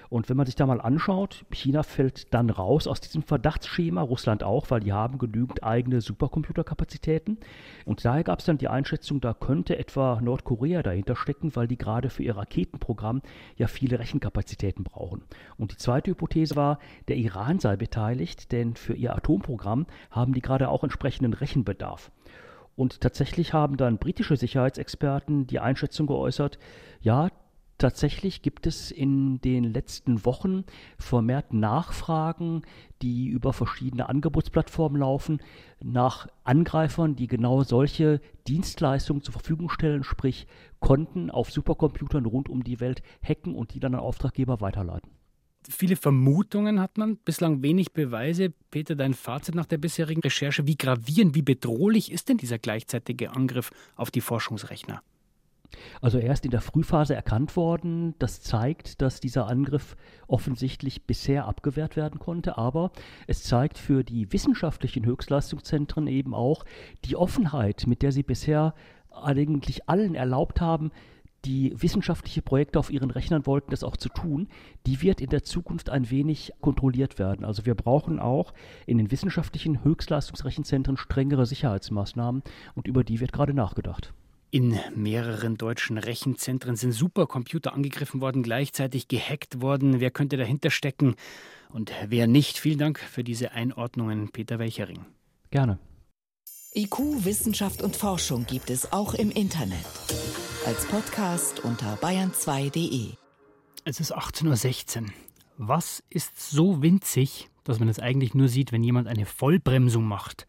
Und 0.09 0.29
wenn 0.29 0.37
man 0.37 0.47
sich 0.47 0.55
da 0.55 0.65
mal 0.65 0.81
anschaut, 0.81 1.45
China 1.51 1.83
fällt 1.83 2.33
dann 2.33 2.49
raus 2.49 2.87
aus 2.87 3.01
diesem 3.01 3.21
Verdachtsschema, 3.21 4.01
Russland 4.01 4.43
auch, 4.43 4.71
weil 4.71 4.79
die 4.79 4.93
haben 4.93 5.19
genügend 5.19 5.63
eigene 5.63 6.01
Supercomputerkapazitäten. 6.01 7.37
Und 7.85 8.03
daher 8.03 8.23
gab 8.23 8.39
es 8.39 8.45
dann 8.45 8.57
die 8.57 8.67
Einschätzung, 8.67 9.21
da 9.21 9.35
könnte 9.35 9.77
etwa 9.77 10.19
Nordkorea 10.21 10.81
dahinter 10.81 11.15
stecken, 11.15 11.55
weil 11.55 11.67
die 11.67 11.77
gerade 11.77 12.09
für 12.09 12.23
ihr 12.23 12.35
Raketenprogramm 12.35 13.21
ja 13.55 13.67
viele 13.67 13.99
Rechenkapazitäten 13.99 14.83
brauchen. 14.83 15.23
Und 15.57 15.73
die 15.73 15.77
zweite 15.77 16.11
Hypothese 16.11 16.55
war, 16.55 16.79
der 17.09 17.17
Iran 17.17 17.59
sei 17.59 17.75
beteiligt, 17.75 18.51
denn 18.51 18.75
für 18.75 18.93
ihr 18.93 19.15
Atomprogramm 19.15 19.85
haben 20.09 20.33
die 20.33 20.41
gerade 20.41 20.69
auch 20.69 20.83
entsprechenden 20.83 21.33
Rechenbedarf. 21.33 22.11
Und 22.77 23.01
tatsächlich 23.01 23.51
haben 23.51 23.75
dann 23.75 23.97
britische 23.97 24.37
Sicherheitsexperten 24.37 25.47
die 25.47 25.59
Einschätzung 25.59 26.07
geäußert, 26.07 26.59
ja, 27.01 27.29
Tatsächlich 27.77 28.41
gibt 28.41 28.65
es 28.65 28.89
in 28.89 29.39
den 29.39 29.63
letzten 29.63 30.25
Wochen 30.25 30.63
vermehrt 30.97 31.53
Nachfragen, 31.53 32.63
die 33.03 33.27
über 33.27 33.53
verschiedene 33.53 34.09
Angebotsplattformen 34.09 34.99
laufen, 34.99 35.41
nach 35.79 36.27
Angreifern, 36.43 37.15
die 37.15 37.27
genau 37.27 37.61
solche 37.61 38.19
Dienstleistungen 38.47 39.21
zur 39.21 39.33
Verfügung 39.33 39.69
stellen, 39.69 40.03
sprich 40.03 40.47
Konten 40.79 41.29
auf 41.29 41.51
Supercomputern 41.51 42.25
rund 42.25 42.49
um 42.49 42.63
die 42.63 42.79
Welt 42.79 43.03
hacken 43.21 43.53
und 43.53 43.75
die 43.75 43.79
dann 43.79 43.93
an 43.93 44.01
Auftraggeber 44.01 44.59
weiterleiten. 44.59 45.11
Viele 45.69 45.95
Vermutungen 45.95 46.79
hat 46.79 46.97
man, 46.97 47.17
bislang 47.17 47.61
wenig 47.61 47.91
Beweise. 47.91 48.53
Peter, 48.71 48.95
dein 48.95 49.13
Fazit 49.13 49.55
nach 49.55 49.65
der 49.65 49.77
bisherigen 49.77 50.21
Recherche, 50.21 50.65
wie 50.65 50.77
gravierend, 50.77 51.35
wie 51.35 51.41
bedrohlich 51.41 52.11
ist 52.11 52.29
denn 52.29 52.37
dieser 52.37 52.57
gleichzeitige 52.57 53.31
Angriff 53.35 53.71
auf 53.95 54.09
die 54.09 54.21
Forschungsrechner? 54.21 55.01
Also 56.01 56.17
er 56.17 56.33
ist 56.33 56.45
in 56.45 56.51
der 56.51 56.61
Frühphase 56.61 57.15
erkannt 57.15 57.55
worden. 57.55 58.15
Das 58.19 58.41
zeigt, 58.41 59.01
dass 59.01 59.19
dieser 59.19 59.47
Angriff 59.47 59.95
offensichtlich 60.27 61.03
bisher 61.03 61.45
abgewehrt 61.45 61.95
werden 61.95 62.19
konnte. 62.19 62.57
Aber 62.57 62.91
es 63.27 63.43
zeigt 63.43 63.77
für 63.77 64.03
die 64.03 64.31
wissenschaftlichen 64.31 65.05
Höchstleistungszentren 65.05 66.07
eben 66.07 66.33
auch 66.33 66.63
die 67.05 67.15
Offenheit, 67.15 67.85
mit 67.87 68.01
der 68.01 68.11
sie 68.11 68.23
bisher 68.23 68.73
eigentlich 69.11 69.89
allen 69.89 70.15
erlaubt 70.15 70.61
haben, 70.61 70.91
die 71.47 71.73
wissenschaftliche 71.81 72.41
Projekte 72.41 72.77
auf 72.77 72.89
ihren 72.89 73.09
Rechnern 73.09 73.45
wollten, 73.45 73.71
das 73.71 73.83
auch 73.83 73.95
zu 73.95 74.09
tun, 74.09 74.49
die 74.85 75.01
wird 75.01 75.21
in 75.21 75.29
der 75.29 75.43
Zukunft 75.43 75.89
ein 75.89 76.09
wenig 76.09 76.51
kontrolliert 76.59 77.19
werden. 77.19 77.45
Also 77.45 77.65
wir 77.65 77.73
brauchen 77.73 78.19
auch 78.19 78.53
in 78.85 78.97
den 78.97 79.11
wissenschaftlichen 79.11 79.83
Höchstleistungsrechenzentren 79.83 80.97
strengere 80.97 81.45
Sicherheitsmaßnahmen 81.45 82.43
und 82.75 82.87
über 82.87 83.05
die 83.05 83.21
wird 83.21 83.31
gerade 83.31 83.53
nachgedacht. 83.53 84.13
In 84.49 84.77
mehreren 84.95 85.57
deutschen 85.57 85.97
Rechenzentren 85.97 86.75
sind 86.75 86.91
Supercomputer 86.91 87.73
angegriffen 87.73 88.21
worden, 88.21 88.43
gleichzeitig 88.43 89.07
gehackt 89.07 89.61
worden. 89.61 89.99
Wer 89.99 90.11
könnte 90.11 90.37
dahinter 90.37 90.69
stecken 90.69 91.15
und 91.69 91.91
wer 92.07 92.27
nicht? 92.27 92.57
Vielen 92.57 92.79
Dank 92.79 92.99
für 92.99 93.23
diese 93.23 93.51
Einordnungen, 93.51 94.29
Peter 94.31 94.59
Welchering. 94.59 95.05
Gerne. 95.51 95.79
IQ, 96.75 97.25
Wissenschaft 97.25 97.81
und 97.81 97.95
Forschung 97.95 98.45
gibt 98.45 98.69
es 98.69 98.91
auch 98.91 99.13
im 99.13 99.31
Internet. 99.31 99.85
Als 100.67 100.85
Podcast 100.85 101.61
unter 101.63 101.95
bayern2.de. 102.01 103.13
Es 103.85 104.01
ist 104.01 104.13
18.16 104.13 105.03
Uhr. 105.03 105.07
Was 105.57 106.03
ist 106.09 106.51
so 106.51 106.81
winzig, 106.81 107.47
dass 107.63 107.79
man 107.79 107.87
es 107.87 107.99
eigentlich 107.99 108.33
nur 108.33 108.49
sieht, 108.49 108.73
wenn 108.73 108.83
jemand 108.83 109.07
eine 109.07 109.25
Vollbremsung 109.25 110.03
macht? 110.03 110.45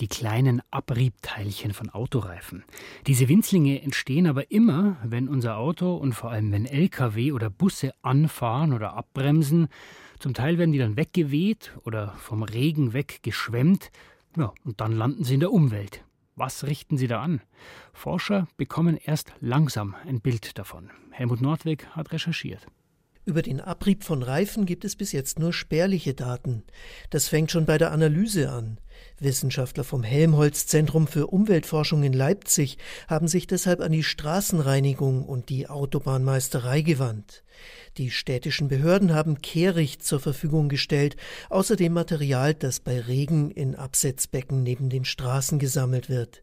die 0.00 0.06
kleinen 0.06 0.62
Abriebteilchen 0.70 1.72
von 1.72 1.90
Autoreifen. 1.90 2.64
Diese 3.08 3.28
Winzlinge 3.28 3.82
entstehen 3.82 4.28
aber 4.28 4.52
immer, 4.52 4.98
wenn 5.02 5.28
unser 5.28 5.56
Auto 5.56 5.96
und 5.96 6.12
vor 6.12 6.30
allem 6.30 6.52
wenn 6.52 6.66
Lkw 6.66 7.32
oder 7.32 7.50
Busse 7.50 7.92
anfahren 8.02 8.72
oder 8.72 8.94
abbremsen. 8.94 9.66
Zum 10.20 10.32
Teil 10.34 10.58
werden 10.58 10.72
die 10.72 10.78
dann 10.78 10.96
weggeweht 10.96 11.76
oder 11.84 12.14
vom 12.18 12.44
Regen 12.44 12.92
weggeschwemmt. 12.92 13.90
Ja, 14.36 14.52
und 14.64 14.80
dann 14.80 14.92
landen 14.92 15.24
sie 15.24 15.34
in 15.34 15.40
der 15.40 15.52
Umwelt. 15.52 16.04
Was 16.36 16.64
richten 16.64 16.96
sie 16.96 17.06
da 17.06 17.22
an? 17.22 17.40
Forscher 17.92 18.48
bekommen 18.56 18.96
erst 18.96 19.32
langsam 19.40 19.94
ein 20.04 20.20
Bild 20.20 20.58
davon. 20.58 20.90
Helmut 21.12 21.40
Nordweg 21.40 21.86
hat 21.88 22.12
recherchiert. 22.12 22.66
Über 23.26 23.40
den 23.40 23.60
Abrieb 23.60 24.04
von 24.04 24.22
Reifen 24.22 24.66
gibt 24.66 24.84
es 24.84 24.96
bis 24.96 25.12
jetzt 25.12 25.38
nur 25.38 25.54
spärliche 25.54 26.12
Daten. 26.12 26.62
Das 27.08 27.28
fängt 27.28 27.50
schon 27.50 27.64
bei 27.64 27.78
der 27.78 27.90
Analyse 27.90 28.50
an. 28.50 28.78
Wissenschaftler 29.18 29.82
vom 29.82 30.02
Helmholtz 30.02 30.66
Zentrum 30.66 31.06
für 31.06 31.28
Umweltforschung 31.28 32.02
in 32.02 32.12
Leipzig 32.12 32.76
haben 33.08 33.26
sich 33.26 33.46
deshalb 33.46 33.80
an 33.80 33.92
die 33.92 34.02
Straßenreinigung 34.02 35.24
und 35.24 35.48
die 35.48 35.68
Autobahnmeisterei 35.68 36.82
gewandt. 36.82 37.44
Die 37.96 38.10
städtischen 38.10 38.66
Behörden 38.66 39.14
haben 39.14 39.40
Kehricht 39.40 40.04
zur 40.04 40.18
Verfügung 40.18 40.68
gestellt, 40.68 41.14
außerdem 41.48 41.92
Material, 41.92 42.52
das 42.52 42.80
bei 42.80 43.00
Regen 43.00 43.52
in 43.52 43.76
Absetzbecken 43.76 44.64
neben 44.64 44.88
den 44.88 45.04
Straßen 45.04 45.60
gesammelt 45.60 46.08
wird. 46.08 46.42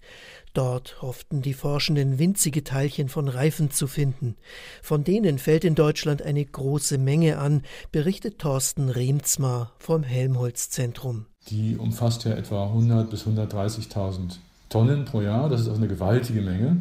Dort 0.54 1.02
hofften 1.02 1.42
die 1.42 1.54
Forschenden 1.54 2.20
winzige 2.20 2.64
Teilchen 2.64 3.10
von 3.10 3.28
Reifen 3.28 3.70
zu 3.70 3.88
finden. 3.88 4.38
Von 4.82 5.04
denen 5.04 5.40
fällt 5.40 5.66
in 5.66 5.76
Deutschland 5.76 6.22
eine 6.22 6.46
große 6.46 6.98
Menge 6.98 7.38
an, 7.38 7.64
berichtet 7.92 8.40
Thorsten 8.40 8.88
Remzmar 8.88 9.74
vom 9.78 10.04
Helmholtz 10.04 10.70
Zentrum. 10.70 11.26
Die 11.50 11.76
umfasst 11.76 12.24
ja 12.24 12.32
etwa 12.32 12.68
100 12.68 13.10
bis 13.10 13.26
130.000 13.26 14.38
Tonnen 14.70 15.04
pro 15.04 15.22
Jahr. 15.22 15.50
Das 15.50 15.62
ist 15.62 15.68
auch 15.68 15.76
eine 15.76 15.90
gewaltige 15.90 16.42
Menge. 16.42 16.78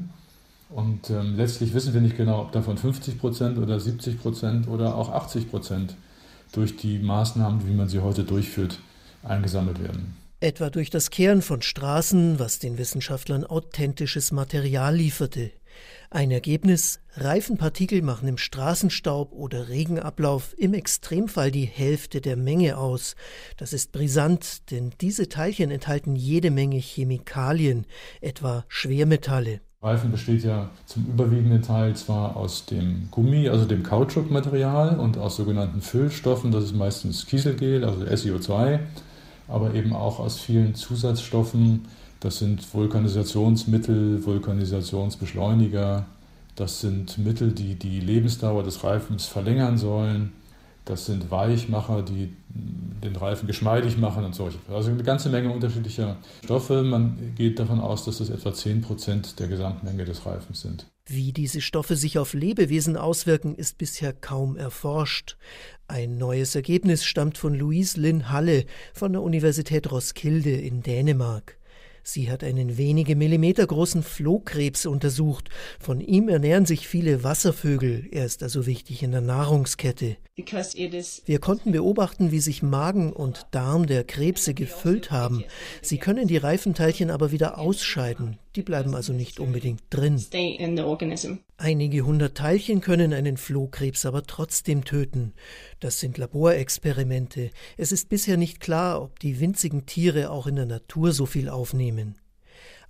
Und 0.71 1.11
ähm, 1.11 1.37
letztlich 1.37 1.75
wissen 1.75 1.95
wir 1.95 2.01
nicht 2.01 2.17
genau, 2.17 2.43
ob 2.43 2.53
davon 2.53 2.79
50 2.79 3.19
Prozent 3.19 3.59
oder 3.59 3.81
70 3.81 4.21
Prozent 4.21 4.69
oder 4.69 4.95
auch 4.95 5.11
80 5.11 5.51
Prozent 5.51 5.97
durch 6.53 6.77
die 6.77 6.99
Maßnahmen, 6.99 7.67
wie 7.67 7.75
man 7.75 7.89
sie 7.89 8.01
heute 8.01 8.25
durchführt, 8.25 8.79
eingesammelt 9.23 9.83
werden. 9.83 10.17
Etwa 10.39 10.71
durch 10.71 10.89
das 10.89 11.11
Kehren 11.11 11.43
von 11.43 11.61
Straßen, 11.61 12.39
was 12.39 12.59
den 12.59 12.79
Wissenschaftlern 12.79 13.45
authentisches 13.45 14.33
Material 14.33 14.97
lieferte. 14.97 15.51
Ein 16.09 16.31
Ergebnis, 16.31 17.01
Reifenpartikel 17.15 18.01
machen 18.03 18.27
im 18.27 18.39
Straßenstaub 18.39 19.33
oder 19.33 19.69
Regenablauf 19.69 20.55
im 20.57 20.75
Extremfall 20.75 21.51
die 21.51 21.67
Hälfte 21.67 22.21
der 22.21 22.37
Menge 22.37 22.79
aus. 22.79 23.17
Das 23.59 23.73
ist 23.73 23.93
brisant, 23.93 24.71
denn 24.71 24.93
diese 25.01 25.29
Teilchen 25.29 25.71
enthalten 25.71 26.17
jede 26.17 26.51
Menge 26.51 26.79
Chemikalien, 26.79 27.87
etwa 28.21 28.65
Schwermetalle. 28.69 29.61
Reifen 29.83 30.11
besteht 30.11 30.45
ja 30.45 30.69
zum 30.85 31.07
überwiegenden 31.07 31.63
Teil 31.63 31.97
zwar 31.97 32.37
aus 32.37 32.67
dem 32.67 33.09
Gummi, 33.11 33.49
also 33.49 33.65
dem 33.65 33.83
Kautschukmaterial 33.83 35.01
und 35.01 35.17
aus 35.17 35.37
sogenannten 35.37 35.81
Füllstoffen, 35.81 36.53
das 36.53 36.65
ist 36.65 36.75
meistens 36.75 37.25
Kieselgel, 37.25 37.87
also 37.87 38.05
SiO2, 38.05 38.81
aber 39.49 39.73
eben 39.73 39.95
auch 39.95 40.19
aus 40.19 40.39
vielen 40.39 40.75
Zusatzstoffen, 40.75 41.87
das 42.21 42.39
sind 42.39 42.75
Vulkanisationsmittel, 42.75 44.23
Vulkanisationsbeschleuniger. 44.27 46.05
Das 46.55 46.83
sind 46.83 47.17
Mittel, 47.17 47.53
die 47.53 47.77
die 47.77 48.01
Lebensdauer 48.01 48.63
des 48.63 48.85
Reifens 48.85 49.25
verlängern 49.25 49.79
sollen. 49.79 50.33
Das 50.85 51.07
sind 51.07 51.31
Weichmacher, 51.31 52.03
die 52.03 52.33
den 52.49 53.17
Reifen 53.17 53.47
geschmeidig 53.47 53.97
machen 53.97 54.25
und 54.25 54.35
solche. 54.35 54.59
Also 54.69 54.91
eine 54.91 55.03
ganze 55.03 55.29
Menge 55.29 55.53
unterschiedlicher 55.53 56.17
Stoffe. 56.45 56.83
Man 56.83 57.35
geht 57.37 57.59
davon 57.59 57.81
aus, 57.81 58.05
dass 58.05 58.19
das 58.19 58.31
etwa 58.31 58.53
10 58.53 58.83
Prozent 58.83 59.39
der 59.39 59.49
Gesamtmenge 59.49 60.05
des 60.05 60.27
Reifens 60.27 60.61
sind. 60.63 60.87
Wie 61.07 61.33
diese 61.33 61.61
Stoffe 61.61 61.97
sich 61.97 62.19
auf 62.19 62.35
Lebewesen 62.35 62.97
auswirken, 62.97 63.55
ist 63.55 63.79
bisher 63.79 64.13
kaum 64.13 64.57
erforscht. 64.57 65.37
Ein 65.89 66.19
neues 66.19 66.55
Ergebnis 66.55 67.05
stammt 67.05 67.37
von 67.37 67.55
Louise 67.55 68.01
Lynn 68.01 68.31
Halle 68.31 68.65
von 68.95 69.13
der 69.13 69.23
Universität 69.23 69.91
Roskilde 69.91 70.53
in 70.53 70.83
Dänemark. 70.83 71.60
Sie 72.03 72.31
hat 72.31 72.43
einen 72.45 72.77
wenige 72.79 73.17
Millimeter 73.17 73.67
großen 73.67 74.03
Flohkrebs 74.03 74.87
untersucht. 74.87 75.49
Von 75.79 76.01
ihm 76.01 76.29
ernähren 76.29 76.67
sich 76.67 76.89
viele 76.89 77.25
Wasservögel. 77.25 78.09
Er 78.11 78.25
ist 78.25 78.43
also 78.43 78.67
wichtig 78.67 79.03
in 79.03 79.13
der 79.13 79.21
Nahrungskette. 79.21 80.17
Wir 80.37 81.39
konnten 81.39 81.73
beobachten, 81.73 82.31
wie 82.31 82.41
sich 82.41 82.63
Magen 82.63 83.13
und 83.13 83.47
Darm 83.51 83.87
der 83.87 84.05
Krebse 84.05 84.55
gefüllt 84.55 85.11
haben. 85.11 85.45
Sie 85.83 85.99
können 85.99 86.29
die 86.29 86.39
Reifenteilchen 86.39 87.11
aber 87.11 87.31
wieder 87.31 87.59
ausscheiden. 87.59 88.39
Die 88.57 88.63
bleiben 88.63 88.97
also 88.97 89.13
nicht 89.13 89.39
unbedingt 89.39 89.83
drin. 89.91 90.23
Einige 91.57 92.03
hundert 92.03 92.37
Teilchen 92.37 92.81
können 92.81 93.13
einen 93.13 93.37
Flohkrebs 93.37 94.05
aber 94.07 94.25
trotzdem 94.25 94.85
töten. 94.85 95.35
Das 95.79 96.01
sind 96.01 96.19
Laborexperimente. 96.19 97.51
Es 97.77 97.93
ist 97.93 98.09
bisher 98.09 98.37
nicht 98.37 98.59
klar, 98.59 99.03
ob 99.03 99.21
die 99.21 99.39
winzigen 99.39 99.87
Tiere 99.87 100.31
auch 100.31 100.49
in 100.49 100.57
der 100.57 100.67
Natur 100.67 101.13
so 101.13 101.27
viel 101.27 101.49
aufnehmen. 101.49 102.17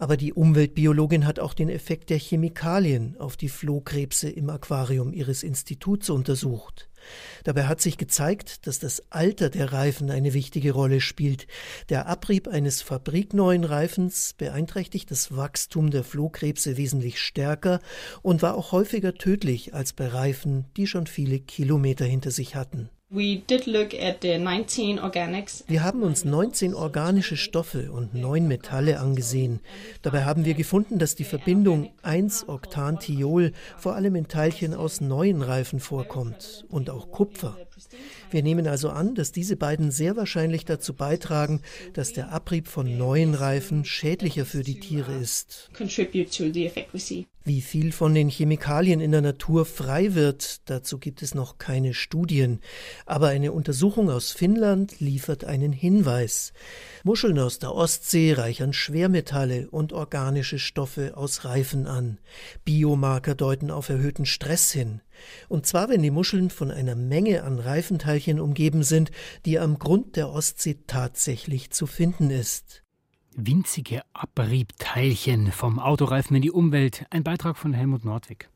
Aber 0.00 0.16
die 0.16 0.33
Umweltbiologin 0.33 1.26
hat 1.26 1.38
auch 1.38 1.52
den 1.52 1.69
Effekt 1.69 2.09
der 2.09 2.19
Chemikalien 2.19 3.19
auf 3.19 3.37
die 3.37 3.50
Flohkrebse 3.50 4.30
im 4.30 4.49
Aquarium 4.49 5.12
ihres 5.12 5.42
Instituts 5.42 6.09
untersucht. 6.09 6.88
Dabei 7.45 7.66
hat 7.66 7.83
sich 7.83 7.99
gezeigt, 7.99 8.66
dass 8.66 8.78
das 8.78 9.02
Alter 9.11 9.50
der 9.50 9.75
Reifen 9.75 10.11
eine 10.11 10.33
wichtige 10.33 10.73
Rolle 10.73 11.02
spielt. 11.02 11.47
Der 11.90 12.07
Abrieb 12.07 12.49
eines 12.49 12.80
fabrikneuen 12.80 13.64
Reifens 13.64 14.33
beeinträchtigt 14.33 15.11
das 15.11 15.37
Wachstum 15.37 15.90
der 15.90 16.02
Flohkrebse 16.02 16.78
wesentlich 16.78 17.21
stärker 17.21 17.78
und 18.23 18.40
war 18.40 18.54
auch 18.54 18.73
häufiger 18.73 19.12
tödlich 19.12 19.75
als 19.75 19.92
bei 19.92 20.07
Reifen, 20.07 20.64
die 20.78 20.87
schon 20.87 21.09
viele 21.09 21.40
Kilometer 21.40 22.07
hinter 22.07 22.30
sich 22.30 22.57
hatten. 22.57 22.88
Wir 25.67 25.83
haben 25.83 26.02
uns 26.05 26.25
19 26.25 26.75
organische 26.75 27.37
Stoffe 27.37 27.90
und 27.90 28.14
9 28.14 28.47
Metalle 28.47 29.00
angesehen. 29.00 29.59
Dabei 30.02 30.23
haben 30.23 30.45
wir 30.45 30.55
gefunden, 30.55 31.00
dass 31.00 31.17
die 31.17 31.25
Verbindung 31.25 31.90
1-Octantiol 32.05 33.50
vor 33.76 33.97
allem 33.97 34.14
in 34.14 34.29
Teilchen 34.29 34.75
aus 34.75 35.00
neuen 35.00 35.43
Reifen 35.43 35.81
vorkommt 35.81 36.64
und 36.69 36.88
auch 36.88 37.11
Kupfer. 37.11 37.57
Wir 38.31 38.43
nehmen 38.43 38.67
also 38.67 38.91
an, 38.91 39.15
dass 39.15 39.33
diese 39.33 39.57
beiden 39.57 39.91
sehr 39.91 40.17
wahrscheinlich 40.17 40.65
dazu 40.65 40.95
beitragen, 40.95 41.63
dass 41.93 42.13
der 42.13 42.33
Abrieb 42.33 42.69
von 42.69 42.99
neuen 42.99 43.35
Reifen 43.35 43.85
schädlicher 43.85 44.45
für 44.45 44.63
die 44.63 44.81
Tiere 44.81 45.17
ist. 45.17 45.71
Wie 47.43 47.63
viel 47.63 47.93
von 47.93 48.15
den 48.15 48.29
Chemikalien 48.29 49.01
in 49.01 49.13
der 49.13 49.23
Natur 49.23 49.65
frei 49.65 50.15
wird, 50.15 50.69
dazu 50.69 50.99
gibt 50.99 51.23
es 51.23 51.35
noch 51.35 51.57
keine 51.57 51.95
Studien. 51.95 52.61
Aber 53.07 53.29
eine 53.29 53.53
Untersuchung 53.53 54.11
aus 54.11 54.31
Finnland 54.31 55.01
liefert 55.01 55.45
einen 55.45 55.73
Hinweis. 55.73 56.53
Muscheln 57.04 57.38
aus 57.38 57.59
der 57.59 57.75
Ostsee 57.75 58.35
reichern 58.35 58.73
Schwermetalle 58.73 59.71
und 59.71 59.92
organische 59.92 60.59
Stoffe 60.59 61.16
aus 61.16 61.45
Reifen 61.45 61.87
an. 61.87 62.19
Biomarker 62.64 63.35
deuten 63.35 63.71
auf 63.71 63.88
erhöhten 63.88 64.26
Stress 64.26 64.71
hin. 64.71 65.00
Und 65.49 65.66
zwar, 65.66 65.88
wenn 65.88 66.02
die 66.02 66.11
Muscheln 66.11 66.50
von 66.50 66.71
einer 66.71 66.95
Menge 66.95 67.42
an 67.42 67.59
Reifenteilchen 67.59 68.40
umgeben 68.40 68.83
sind, 68.83 69.11
die 69.45 69.59
am 69.59 69.78
Grund 69.78 70.16
der 70.16 70.30
Ostsee 70.30 70.78
tatsächlich 70.87 71.71
zu 71.71 71.87
finden 71.87 72.30
ist. 72.30 72.83
Winzige 73.37 74.02
Abriebteilchen 74.12 75.52
vom 75.52 75.78
Autoreifen 75.78 76.37
in 76.37 76.42
die 76.42 76.50
Umwelt. 76.50 77.07
Ein 77.11 77.23
Beitrag 77.23 77.57
von 77.57 77.73
Helmut 77.73 78.04
Nordwig. 78.04 78.50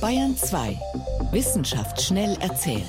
Bayern 0.00 0.36
2. 0.36 0.78
Wissenschaft 1.32 2.02
schnell 2.02 2.36
erzählt. 2.40 2.86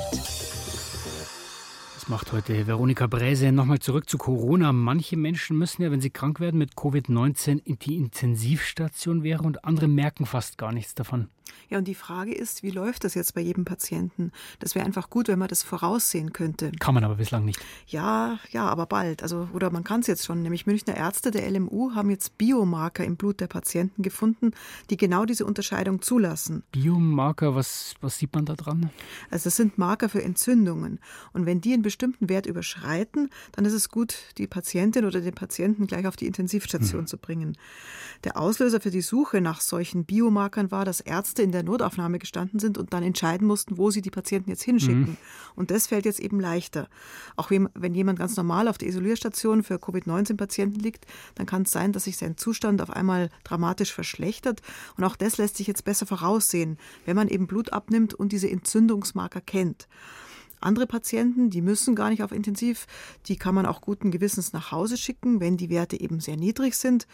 Macht 2.09 2.31
heute 2.31 2.67
Veronika 2.67 3.05
Bräse. 3.05 3.51
Nochmal 3.51 3.79
zurück 3.79 4.09
zu 4.09 4.17
Corona. 4.17 4.71
Manche 4.71 5.17
Menschen 5.17 5.57
müssen 5.57 5.81
ja, 5.81 5.91
wenn 5.91 5.99
sie 5.99 6.09
krank 6.09 6.39
werden, 6.39 6.57
mit 6.57 6.75
Covid-19 6.75 7.61
in 7.65 7.79
die 7.79 7.97
Intensivstation 7.97 9.23
wäre 9.23 9.43
und 9.43 9.65
andere 9.65 9.89
merken 9.89 10.25
fast 10.25 10.57
gar 10.57 10.71
nichts 10.71 10.95
davon. 10.95 11.27
Ja, 11.69 11.77
und 11.77 11.87
die 11.87 11.95
Frage 11.95 12.33
ist, 12.33 12.63
wie 12.63 12.71
läuft 12.71 13.03
das 13.03 13.13
jetzt 13.13 13.33
bei 13.35 13.41
jedem 13.41 13.65
Patienten? 13.65 14.31
Das 14.59 14.75
wäre 14.75 14.85
einfach 14.85 15.09
gut, 15.09 15.27
wenn 15.27 15.39
man 15.39 15.47
das 15.47 15.63
voraussehen 15.63 16.33
könnte. 16.33 16.71
Kann 16.79 16.93
man 16.93 17.03
aber 17.03 17.15
bislang 17.15 17.45
nicht. 17.45 17.59
Ja, 17.87 18.39
ja, 18.51 18.67
aber 18.67 18.85
bald. 18.85 19.21
Also, 19.23 19.49
oder 19.53 19.69
man 19.69 19.83
kann 19.83 20.01
es 20.01 20.07
jetzt 20.07 20.25
schon. 20.25 20.41
Nämlich 20.41 20.65
Münchner 20.65 20.95
Ärzte 20.95 21.31
der 21.31 21.49
LMU 21.49 21.93
haben 21.93 22.09
jetzt 22.09 22.37
Biomarker 22.37 23.03
im 23.03 23.17
Blut 23.17 23.39
der 23.39 23.47
Patienten 23.47 24.01
gefunden, 24.01 24.51
die 24.89 24.97
genau 24.97 25.25
diese 25.25 25.45
Unterscheidung 25.45 26.01
zulassen. 26.01 26.63
Biomarker, 26.71 27.55
was, 27.55 27.95
was 28.01 28.17
sieht 28.17 28.33
man 28.33 28.45
da 28.45 28.55
dran? 28.55 28.89
Also, 29.29 29.45
das 29.45 29.55
sind 29.57 29.77
Marker 29.77 30.09
für 30.09 30.23
Entzündungen. 30.23 30.99
Und 31.33 31.45
wenn 31.45 31.61
die 31.61 31.73
einen 31.73 31.83
bestimmten 31.83 32.29
Wert 32.29 32.45
überschreiten, 32.45 33.29
dann 33.51 33.65
ist 33.65 33.73
es 33.73 33.89
gut, 33.89 34.15
die 34.37 34.47
Patientin 34.47 35.05
oder 35.05 35.21
den 35.21 35.35
Patienten 35.35 35.87
gleich 35.87 36.07
auf 36.07 36.15
die 36.15 36.27
Intensivstation 36.27 37.01
hm. 37.01 37.07
zu 37.07 37.17
bringen. 37.17 37.57
Der 38.23 38.37
Auslöser 38.37 38.81
für 38.81 38.91
die 38.91 39.01
Suche 39.01 39.41
nach 39.41 39.61
solchen 39.61 40.05
Biomarkern 40.05 40.71
war, 40.71 40.85
dass 40.85 41.01
Ärzte 41.01 41.36
in 41.41 41.51
der 41.51 41.63
Notaufnahme 41.63 42.19
gestanden 42.19 42.59
sind 42.59 42.77
und 42.77 42.93
dann 42.93 43.03
entscheiden 43.03 43.47
mussten, 43.47 43.77
wo 43.77 43.91
sie 43.91 44.01
die 44.01 44.09
Patienten 44.09 44.49
jetzt 44.49 44.63
hinschicken. 44.63 44.99
Mhm. 45.01 45.17
Und 45.55 45.71
das 45.71 45.87
fällt 45.87 46.05
jetzt 46.05 46.19
eben 46.19 46.39
leichter. 46.39 46.87
Auch 47.35 47.49
wenn 47.51 47.93
jemand 47.93 48.19
ganz 48.19 48.35
normal 48.37 48.67
auf 48.67 48.77
der 48.77 48.87
Isolierstation 48.87 49.63
für 49.63 49.79
Covid-19-Patienten 49.79 50.79
liegt, 50.79 51.05
dann 51.35 51.45
kann 51.45 51.63
es 51.63 51.71
sein, 51.71 51.93
dass 51.93 52.05
sich 52.05 52.17
sein 52.17 52.37
Zustand 52.37 52.81
auf 52.81 52.89
einmal 52.89 53.29
dramatisch 53.43 53.93
verschlechtert. 53.93 54.61
Und 54.97 55.03
auch 55.03 55.15
das 55.15 55.37
lässt 55.37 55.57
sich 55.57 55.67
jetzt 55.67 55.85
besser 55.85 56.05
voraussehen, 56.05 56.77
wenn 57.05 57.15
man 57.15 57.27
eben 57.27 57.47
Blut 57.47 57.73
abnimmt 57.73 58.13
und 58.13 58.31
diese 58.31 58.49
Entzündungsmarker 58.49 59.41
kennt. 59.41 59.87
Andere 60.59 60.87
Patienten, 60.87 61.49
die 61.49 61.61
müssen 61.61 61.95
gar 61.95 62.09
nicht 62.09 62.23
auf 62.23 62.31
Intensiv, 62.31 62.87
die 63.27 63.35
kann 63.35 63.53
man 63.53 63.65
auch 63.65 63.81
guten 63.81 64.11
Gewissens 64.11 64.53
nach 64.53 64.71
Hause 64.71 64.97
schicken, 64.97 65.39
wenn 65.39 65.57
die 65.57 65.69
Werte 65.69 65.99
eben 65.99 66.19
sehr 66.19 66.35
niedrig 66.35 66.75
sind. 66.75 67.07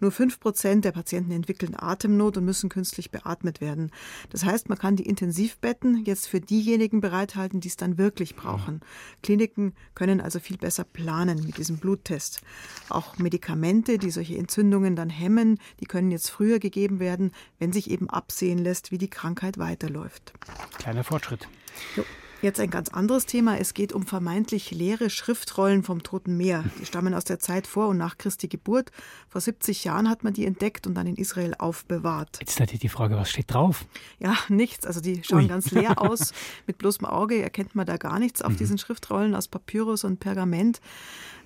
Nur 0.00 0.12
fünf 0.12 0.38
Prozent 0.38 0.84
der 0.84 0.92
Patienten 0.92 1.32
entwickeln 1.32 1.74
Atemnot 1.76 2.36
und 2.36 2.44
müssen 2.44 2.68
künstlich 2.68 3.10
beatmet 3.10 3.60
werden. 3.60 3.90
Das 4.28 4.44
heißt, 4.44 4.68
man 4.68 4.78
kann 4.78 4.96
die 4.96 5.06
Intensivbetten 5.06 6.04
jetzt 6.04 6.28
für 6.28 6.40
diejenigen 6.40 7.00
bereithalten, 7.00 7.60
die 7.60 7.68
es 7.68 7.76
dann 7.76 7.96
wirklich 7.96 8.36
brauchen. 8.36 8.80
Kliniken 9.22 9.74
können 9.94 10.20
also 10.20 10.38
viel 10.38 10.58
besser 10.58 10.84
planen 10.84 11.42
mit 11.44 11.56
diesem 11.58 11.78
Bluttest. 11.78 12.40
Auch 12.88 13.18
Medikamente, 13.18 13.98
die 13.98 14.10
solche 14.10 14.36
Entzündungen 14.36 14.94
dann 14.94 15.10
hemmen, 15.10 15.58
die 15.80 15.86
können 15.86 16.10
jetzt 16.10 16.30
früher 16.30 16.58
gegeben 16.58 17.00
werden, 17.00 17.32
wenn 17.58 17.72
sich 17.72 17.90
eben 17.90 18.10
absehen 18.10 18.58
lässt, 18.58 18.90
wie 18.90 18.98
die 18.98 19.10
Krankheit 19.10 19.58
weiterläuft. 19.58 20.32
Kleiner 20.78 21.04
Fortschritt. 21.04 21.48
Jo. 21.96 22.04
Jetzt 22.42 22.58
ein 22.58 22.70
ganz 22.70 22.88
anderes 22.88 23.26
Thema. 23.26 23.58
Es 23.58 23.74
geht 23.74 23.92
um 23.92 24.06
vermeintlich 24.06 24.70
leere 24.70 25.10
Schriftrollen 25.10 25.82
vom 25.82 26.02
Toten 26.02 26.38
Meer. 26.38 26.64
Die 26.80 26.86
stammen 26.86 27.12
aus 27.12 27.24
der 27.24 27.38
Zeit 27.38 27.66
vor 27.66 27.88
und 27.88 27.98
nach 27.98 28.16
Christi 28.16 28.48
Geburt. 28.48 28.92
Vor 29.28 29.42
70 29.42 29.84
Jahren 29.84 30.08
hat 30.08 30.24
man 30.24 30.32
die 30.32 30.46
entdeckt 30.46 30.86
und 30.86 30.94
dann 30.94 31.06
in 31.06 31.16
Israel 31.16 31.54
aufbewahrt. 31.58 32.38
Jetzt 32.40 32.52
ist 32.52 32.60
natürlich 32.60 32.80
die 32.80 32.88
Frage, 32.88 33.16
was 33.16 33.28
steht 33.28 33.52
drauf? 33.52 33.84
Ja, 34.20 34.34
nichts. 34.48 34.86
Also 34.86 35.02
die 35.02 35.22
schauen 35.22 35.42
Ui. 35.42 35.48
ganz 35.48 35.70
leer 35.70 36.00
aus. 36.00 36.32
Mit 36.66 36.78
bloßem 36.78 37.04
Auge 37.04 37.42
erkennt 37.42 37.74
man 37.74 37.84
da 37.84 37.98
gar 37.98 38.18
nichts 38.18 38.40
auf 38.40 38.52
mhm. 38.52 38.56
diesen 38.56 38.78
Schriftrollen 38.78 39.34
aus 39.34 39.46
Papyrus 39.46 40.04
und 40.04 40.18
Pergament. 40.18 40.80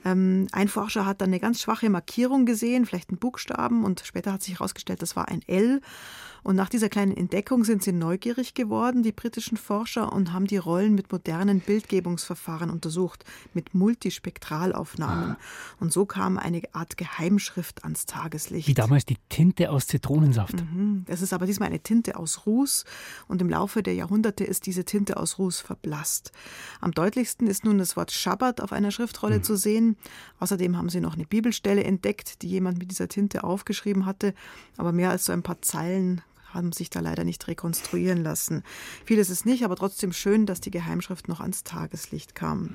Ähm, 0.05 0.47
ein 0.53 0.69
Forscher 0.69 1.07
hat 1.07 1.21
dann 1.21 1.31
eine 1.31 1.41
ganz 1.41 1.63
schwache 1.63 1.89
Markierung 1.91 2.45
gesehen, 2.47 2.87
vielleicht 2.87 3.11
einen 3.11 3.19
Buchstaben, 3.19 3.85
und 3.85 4.03
später 4.05 4.33
hat 4.33 4.43
sich 4.43 4.55
herausgestellt, 4.55 5.03
das 5.03 5.17
war 5.17 5.29
ein 5.29 5.43
L. 5.47 5.81
Und 6.45 6.57
nach 6.57 6.69
dieser 6.69 6.91
kleinen 6.91 7.17
Entdeckung 7.17 7.65
sind 7.65 7.83
sie 7.83 7.93
neugierig 7.93 8.53
geworden, 8.53 9.03
die 9.03 9.13
britischen 9.13 9.57
Forscher, 9.57 10.13
und 10.13 10.35
haben 10.35 10.47
die 10.47 10.59
Rollen 10.59 10.95
mit 10.95 11.11
modernen 11.11 11.61
Bildgebungsverfahren 11.61 12.69
untersucht, 12.69 13.25
mit 13.55 13.75
Multispektralaufnahmen. 13.75 15.31
Ah. 15.33 15.39
Und 15.81 15.91
so 15.91 16.05
kam 16.05 16.37
eine 16.37 16.61
Art 16.73 16.99
Geheimschrift 16.99 17.83
ans 17.85 18.05
Tageslicht. 18.05 18.69
Wie 18.69 18.75
damals 18.75 19.07
die 19.07 19.17
Tinte 19.31 19.71
aus 19.71 19.87
Zitronensaft. 19.87 20.61
Mhm. 20.61 21.05
Das 21.07 21.23
ist 21.23 21.33
aber 21.33 21.47
diesmal 21.47 21.69
eine 21.69 21.81
Tinte 21.81 22.17
aus 22.17 22.45
Ruß. 22.45 22.85
Und 23.27 23.41
im 23.41 23.49
Laufe 23.49 23.83
der 23.83 23.95
Jahrhunderte 23.95 24.45
ist 24.45 24.67
diese 24.67 24.85
Tinte 24.85 25.17
aus 25.17 25.39
Ruß 25.39 25.61
verblasst. 25.61 26.31
Am 26.83 26.93
deutlichsten 26.93 27.47
ist 27.47 27.65
nun 27.65 27.79
das 27.79 27.97
Wort 27.97 28.13
Schabbat 28.13 28.61
auf 28.61 28.73
einer 28.73 28.91
Schriftrolle 28.91 29.39
mhm. 29.39 29.45
zu 29.45 29.57
sehen. 29.57 29.94
Außerdem 30.41 30.77
haben 30.77 30.89
sie 30.89 31.01
noch 31.01 31.15
eine 31.15 31.27
Bibelstelle 31.27 31.85
entdeckt, 31.85 32.43
die 32.43 32.49
jemand 32.49 32.79
mit 32.79 32.91
dieser 32.91 33.09
Tinte 33.09 33.45
aufgeschrieben 33.45 34.07
hatte. 34.07 34.35
Aber 34.77 34.93
mehr 34.93 35.11
als 35.11 35.25
so 35.25 35.33
ein 35.33 35.43
paar 35.43 35.63
Zeilen 35.63 36.23
haben 36.55 36.73
sich 36.73 36.89
da 36.89 37.01
leider 37.01 37.25
nicht 37.25 37.47
rekonstruieren 37.49 38.23
lassen. 38.23 38.63
Vieles 39.05 39.29
ist 39.29 39.45
nicht, 39.45 39.65
aber 39.65 39.77
trotzdem 39.77 40.13
schön, 40.13 40.47
dass 40.47 40.61
die 40.61 40.71
Geheimschrift 40.71 41.29
noch 41.29 41.41
ans 41.41 41.65
Tageslicht 41.65 42.35
kam. 42.35 42.71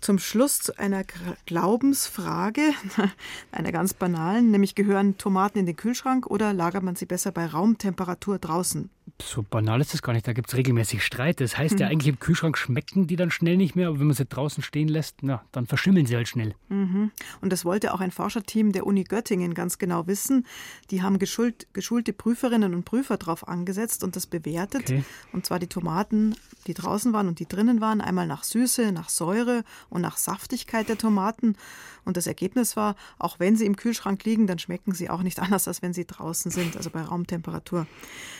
Zum 0.00 0.18
Schluss 0.18 0.60
zu 0.60 0.78
einer 0.78 1.02
Glaubensfrage, 1.46 2.72
einer 3.52 3.72
ganz 3.72 3.94
banalen, 3.94 4.50
nämlich 4.50 4.74
gehören 4.74 5.18
Tomaten 5.18 5.58
in 5.58 5.66
den 5.66 5.76
Kühlschrank 5.76 6.26
oder 6.26 6.52
lagert 6.52 6.84
man 6.84 6.94
sie 6.94 7.06
besser 7.06 7.32
bei 7.32 7.46
Raumtemperatur 7.46 8.38
draußen? 8.38 8.90
So 9.22 9.42
banal 9.42 9.80
ist 9.80 9.92
das 9.94 10.02
gar 10.02 10.12
nicht. 10.12 10.26
Da 10.26 10.32
gibt 10.32 10.48
es 10.48 10.56
regelmäßig 10.56 11.02
Streit. 11.02 11.40
Das 11.40 11.58
heißt 11.58 11.74
mhm. 11.74 11.80
ja 11.80 11.86
eigentlich 11.88 12.08
im 12.08 12.18
Kühlschrank 12.18 12.56
schmecken 12.56 13.06
die 13.06 13.16
dann 13.16 13.30
schnell 13.30 13.56
nicht 13.56 13.76
mehr, 13.76 13.88
aber 13.88 13.98
wenn 13.98 14.06
man 14.06 14.16
sie 14.16 14.24
draußen 14.24 14.62
stehen 14.62 14.88
lässt, 14.88 15.16
na, 15.22 15.42
dann 15.52 15.66
verschimmeln 15.66 16.06
sie 16.06 16.16
halt 16.16 16.28
schnell. 16.28 16.54
Mhm. 16.68 17.10
Und 17.40 17.52
das 17.52 17.64
wollte 17.64 17.94
auch 17.94 18.00
ein 18.00 18.10
Forscherteam 18.10 18.72
der 18.72 18.86
Uni 18.86 19.04
Göttingen 19.04 19.54
ganz 19.54 19.78
genau 19.78 20.06
wissen. 20.06 20.46
Die 20.90 21.02
haben 21.02 21.18
geschult, 21.18 21.66
geschulte 21.72 22.12
Prüferinnen 22.12 22.74
und 22.74 22.84
Prüfer 22.84 23.16
darauf 23.16 23.46
angesetzt 23.48 24.04
und 24.04 24.16
das 24.16 24.26
bewertet. 24.26 24.82
Okay. 24.82 25.04
Und 25.32 25.46
zwar 25.46 25.58
die 25.58 25.66
Tomaten, 25.66 26.36
die 26.66 26.74
draußen 26.74 27.12
waren 27.12 27.28
und 27.28 27.40
die 27.40 27.46
drinnen 27.46 27.80
waren, 27.80 28.00
einmal 28.00 28.26
nach 28.26 28.44
Süße, 28.44 28.92
nach 28.92 29.08
Säure 29.08 29.64
und 29.90 30.00
nach 30.00 30.16
Saftigkeit 30.16 30.88
der 30.88 30.98
Tomaten. 30.98 31.56
Und 32.04 32.16
das 32.16 32.26
Ergebnis 32.26 32.74
war, 32.74 32.96
auch 33.18 33.38
wenn 33.38 33.56
sie 33.56 33.66
im 33.66 33.76
Kühlschrank 33.76 34.24
liegen, 34.24 34.46
dann 34.46 34.58
schmecken 34.58 34.94
sie 34.94 35.10
auch 35.10 35.22
nicht 35.22 35.38
anders, 35.42 35.68
als 35.68 35.82
wenn 35.82 35.92
sie 35.92 36.06
draußen 36.06 36.50
sind, 36.50 36.76
also 36.76 36.88
bei 36.90 37.02
Raumtemperatur. 37.02 37.86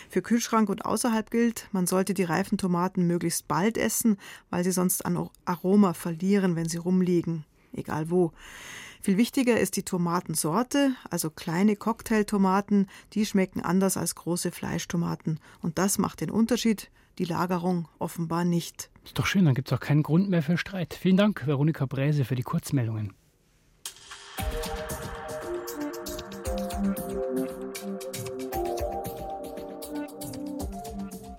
Für 0.09 0.23
Kühlschrank 0.23 0.68
und 0.69 0.85
außerhalb 0.85 1.31
gilt, 1.31 1.69
man 1.73 1.87
sollte 1.87 2.15
die 2.15 2.25
reifen 2.25 2.59
Tomaten 2.59 3.07
möglichst 3.07 3.49
bald 3.49 3.77
essen, 3.79 4.17
weil 4.51 4.65
sie 4.65 4.73
sonst 4.73 5.05
an 5.05 5.29
Aroma 5.45 5.95
verlieren, 5.95 6.57
wenn 6.57 6.69
sie 6.69 6.79
rumliegen, 6.79 7.45
egal 7.73 8.11
wo. 8.11 8.33
Viel 9.01 9.17
wichtiger 9.17 9.59
ist 9.59 9.77
die 9.77 9.85
Tomatensorte, 9.85 10.95
also 11.09 11.31
kleine 11.31 11.77
Cocktailtomaten, 11.77 12.89
die 13.13 13.27
schmecken 13.27 13.61
anders 13.61 13.97
als 13.97 14.15
große 14.15 14.51
Fleischtomaten. 14.51 15.39
Und 15.63 15.79
das 15.79 15.99
macht 15.99 16.21
den 16.21 16.31
Unterschied, 16.31 16.91
die 17.19 17.25
Lagerung 17.25 17.89
offenbar 17.99 18.45
nicht. 18.45 18.91
Ist 19.05 19.19
doch 19.19 19.27
schön, 19.27 19.45
dann 19.45 19.55
gibt 19.55 19.69
es 19.69 19.77
auch 19.77 19.81
keinen 19.81 20.03
Grund 20.03 20.29
mehr 20.29 20.43
für 20.43 20.59
Streit. 20.59 20.95
Vielen 20.95 21.17
Dank, 21.17 21.47
Veronika 21.47 21.87
Bräse, 21.87 22.25
für 22.25 22.35
die 22.35 22.43
Kurzmeldungen. 22.43 23.15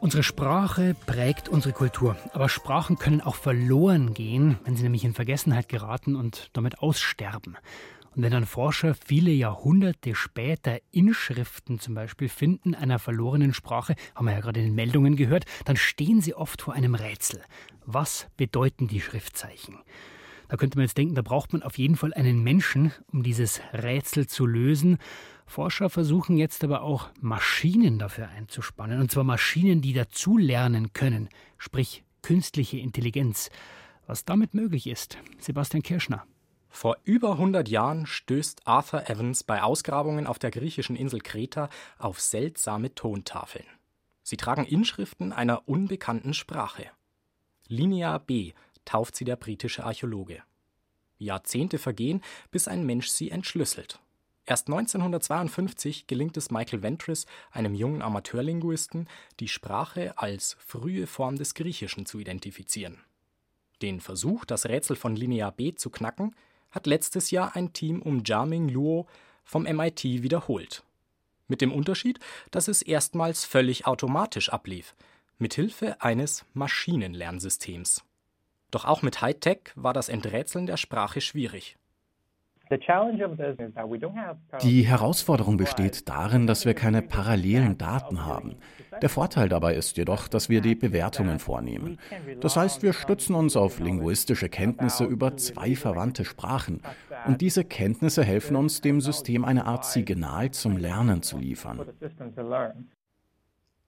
Unsere 0.10 0.24
Sprache 0.24 0.96
prägt 1.06 1.50
unsere 1.50 1.72
Kultur, 1.72 2.18
aber 2.34 2.50
Sprachen 2.50 2.98
können 2.98 3.22
auch 3.22 3.36
verloren 3.36 4.16
gehen, 4.16 4.58
wenn 4.66 4.76
sie 4.76 4.82
nämlich 4.82 5.06
in 5.06 5.14
Vergessenheit 5.14 5.70
geraten 5.70 6.16
und 6.16 6.50
damit 6.54 6.80
aussterben. 6.80 7.58
Und 8.16 8.24
wenn 8.24 8.32
dann 8.32 8.48
Forscher 8.48 8.96
viele 8.96 9.30
Jahrhunderte 9.30 10.16
später 10.16 10.80
Inschriften 10.90 11.80
zum 11.80 11.94
Beispiel 11.94 12.28
finden 12.28 12.74
einer 12.74 12.98
verlorenen 12.98 13.54
Sprache, 13.54 13.94
haben 14.16 14.26
wir 14.26 14.34
ja 14.34 14.40
gerade 14.40 14.62
in 14.62 14.66
den 14.66 14.74
Meldungen 14.74 15.16
gehört, 15.16 15.46
dann 15.66 15.78
stehen 15.78 16.22
sie 16.22 16.34
oft 16.34 16.64
vor 16.64 16.74
einem 16.74 16.96
Rätsel. 16.96 17.44
Was 17.86 18.30
bedeuten 18.36 18.88
die 18.88 19.02
Schriftzeichen? 19.02 19.78
Da 20.48 20.58
könnte 20.58 20.80
man 20.80 20.86
jetzt 20.86 20.98
denken, 20.98 21.14
da 21.14 21.22
braucht 21.22 21.54
man 21.54 21.62
auf 21.62 21.78
jeden 21.78 21.96
Fall 21.96 22.16
einen 22.16 22.42
Menschen, 22.42 22.92
um 23.14 23.22
dieses 23.22 23.62
Rätsel 23.74 24.26
zu 24.26 24.48
lösen. 24.48 24.98
Forscher 25.50 25.90
versuchen 25.90 26.38
jetzt 26.38 26.64
aber 26.64 26.84
auch 26.84 27.10
Maschinen 27.20 27.98
dafür 27.98 28.30
einzuspannen, 28.30 29.02
und 29.02 29.12
zwar 29.12 29.24
Maschinen, 29.24 29.82
die 29.82 29.94
dazulernen 29.94 30.94
können, 30.94 31.28
sprich 31.58 32.04
künstliche 32.22 32.78
Intelligenz. 32.78 33.50
Was 34.06 34.26
damit 34.26 34.54
möglich 34.54 34.86
ist, 34.86 35.18
Sebastian 35.40 35.82
Kirschner. 35.82 36.26
Vor 36.70 36.98
über 37.04 37.32
100 37.32 37.68
Jahren 37.68 38.06
stößt 38.06 38.68
Arthur 38.68 39.10
Evans 39.10 39.44
bei 39.44 39.64
Ausgrabungen 39.64 40.28
auf 40.28 40.38
der 40.38 40.52
griechischen 40.52 40.96
Insel 40.96 41.20
Kreta 41.20 41.70
auf 41.98 42.22
seltsame 42.22 42.94
Tontafeln. 42.94 43.66
Sie 44.22 44.38
tragen 44.38 44.66
Inschriften 44.66 45.34
einer 45.34 45.68
unbekannten 45.68 46.36
Sprache. 46.36 46.86
Linea 47.68 48.20
B 48.20 48.54
tauft 48.86 49.16
sie 49.16 49.26
der 49.26 49.36
britische 49.36 49.84
Archäologe. 49.84 50.44
Jahrzehnte 51.18 51.80
vergehen, 51.80 52.22
bis 52.52 52.68
ein 52.68 52.86
Mensch 52.86 53.08
sie 53.08 53.32
entschlüsselt. 53.32 54.00
Erst 54.50 54.68
1952 54.68 56.08
gelingt 56.08 56.36
es 56.36 56.50
Michael 56.50 56.82
Ventris, 56.82 57.28
einem 57.52 57.76
jungen 57.76 58.02
Amateurlinguisten, 58.02 59.08
die 59.40 59.48
Sprache 59.48 60.18
als 60.18 60.58
frühe 60.60 61.06
Form 61.06 61.36
des 61.36 61.54
Griechischen 61.54 62.08
zu 62.08 62.18
identifizieren. 62.18 62.98
Den 63.84 64.02
Versuch, 64.02 64.46
das 64.46 64.66
Rätsel 64.66 64.96
von 64.96 65.16
Linear 65.16 65.52
B 65.52 65.76
zu 65.76 65.92
knacken, 65.92 66.36
hat 66.72 66.88
letztes 66.88 67.30
Jahr 67.30 67.56
ein 67.56 67.74
Team 67.74 68.02
um 68.02 68.24
Jiaming 68.26 68.70
Luo 68.70 69.06
vom 69.44 69.66
MIT 69.66 70.04
wiederholt. 70.04 70.84
Mit 71.48 71.62
dem 71.62 71.72
Unterschied, 71.72 72.20
dass 72.50 72.68
es 72.68 72.82
erstmals 72.82 73.46
völlig 73.46 73.86
automatisch 73.86 74.50
ablief, 74.50 74.96
mithilfe 75.38 76.02
eines 76.02 76.44
Maschinenlernsystems. 76.56 78.04
Doch 78.72 78.86
auch 78.86 79.04
mit 79.04 79.22
Hightech 79.22 79.74
war 79.76 79.94
das 79.94 80.10
Enträtseln 80.10 80.66
der 80.66 80.78
Sprache 80.78 81.22
schwierig. 81.22 81.78
Die 84.62 84.82
Herausforderung 84.84 85.58
besteht 85.58 86.08
darin, 86.08 86.46
dass 86.46 86.66
wir 86.66 86.76
keine 86.76 87.02
parallelen 87.02 87.80
Daten 87.80 88.26
haben. 88.26 88.58
Der 89.02 89.10
Vorteil 89.10 89.50
dabei 89.50 89.74
ist 89.74 89.98
jedoch, 89.98 90.28
dass 90.28 90.50
wir 90.50 90.62
die 90.62 90.76
Bewertungen 90.76 91.40
vornehmen. 91.40 91.98
Das 92.42 92.58
heißt, 92.58 92.84
wir 92.84 92.94
stützen 92.94 93.34
uns 93.34 93.58
auf 93.58 93.80
linguistische 93.80 94.50
Kenntnisse 94.50 95.06
über 95.06 95.36
zwei 95.38 95.76
verwandte 95.76 96.26
Sprachen. 96.26 96.84
Und 97.26 97.42
diese 97.42 97.64
Kenntnisse 97.66 98.24
helfen 98.24 98.56
uns, 98.56 98.82
dem 98.82 99.02
System 99.02 99.46
eine 99.46 99.66
Art 99.66 99.86
Signal 99.86 100.52
zum 100.52 100.78
Lernen 100.78 101.24
zu 101.24 101.40
liefern. 101.40 101.88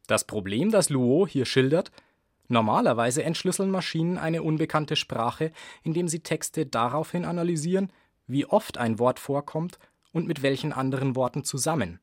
Das 0.08 0.24
Problem, 0.24 0.72
das 0.72 0.90
Luo 0.90 1.28
hier 1.28 1.46
schildert, 1.46 1.92
Normalerweise 2.52 3.24
entschlüsseln 3.24 3.72
Maschinen 3.72 4.18
eine 4.18 4.44
unbekannte 4.44 4.98
Sprache, 4.98 5.54
indem 5.84 6.10
sie 6.10 6.20
Texte 6.20 6.66
daraufhin 6.66 7.24
analysieren, 7.24 7.94
wie 8.32 8.46
oft 8.46 8.78
ein 8.78 8.98
Wort 8.98 9.20
vorkommt 9.20 9.78
und 10.12 10.28
mit 10.28 10.42
welchen 10.42 10.74
anderen 10.74 11.16
Worten 11.16 11.44
zusammen. 11.44 12.00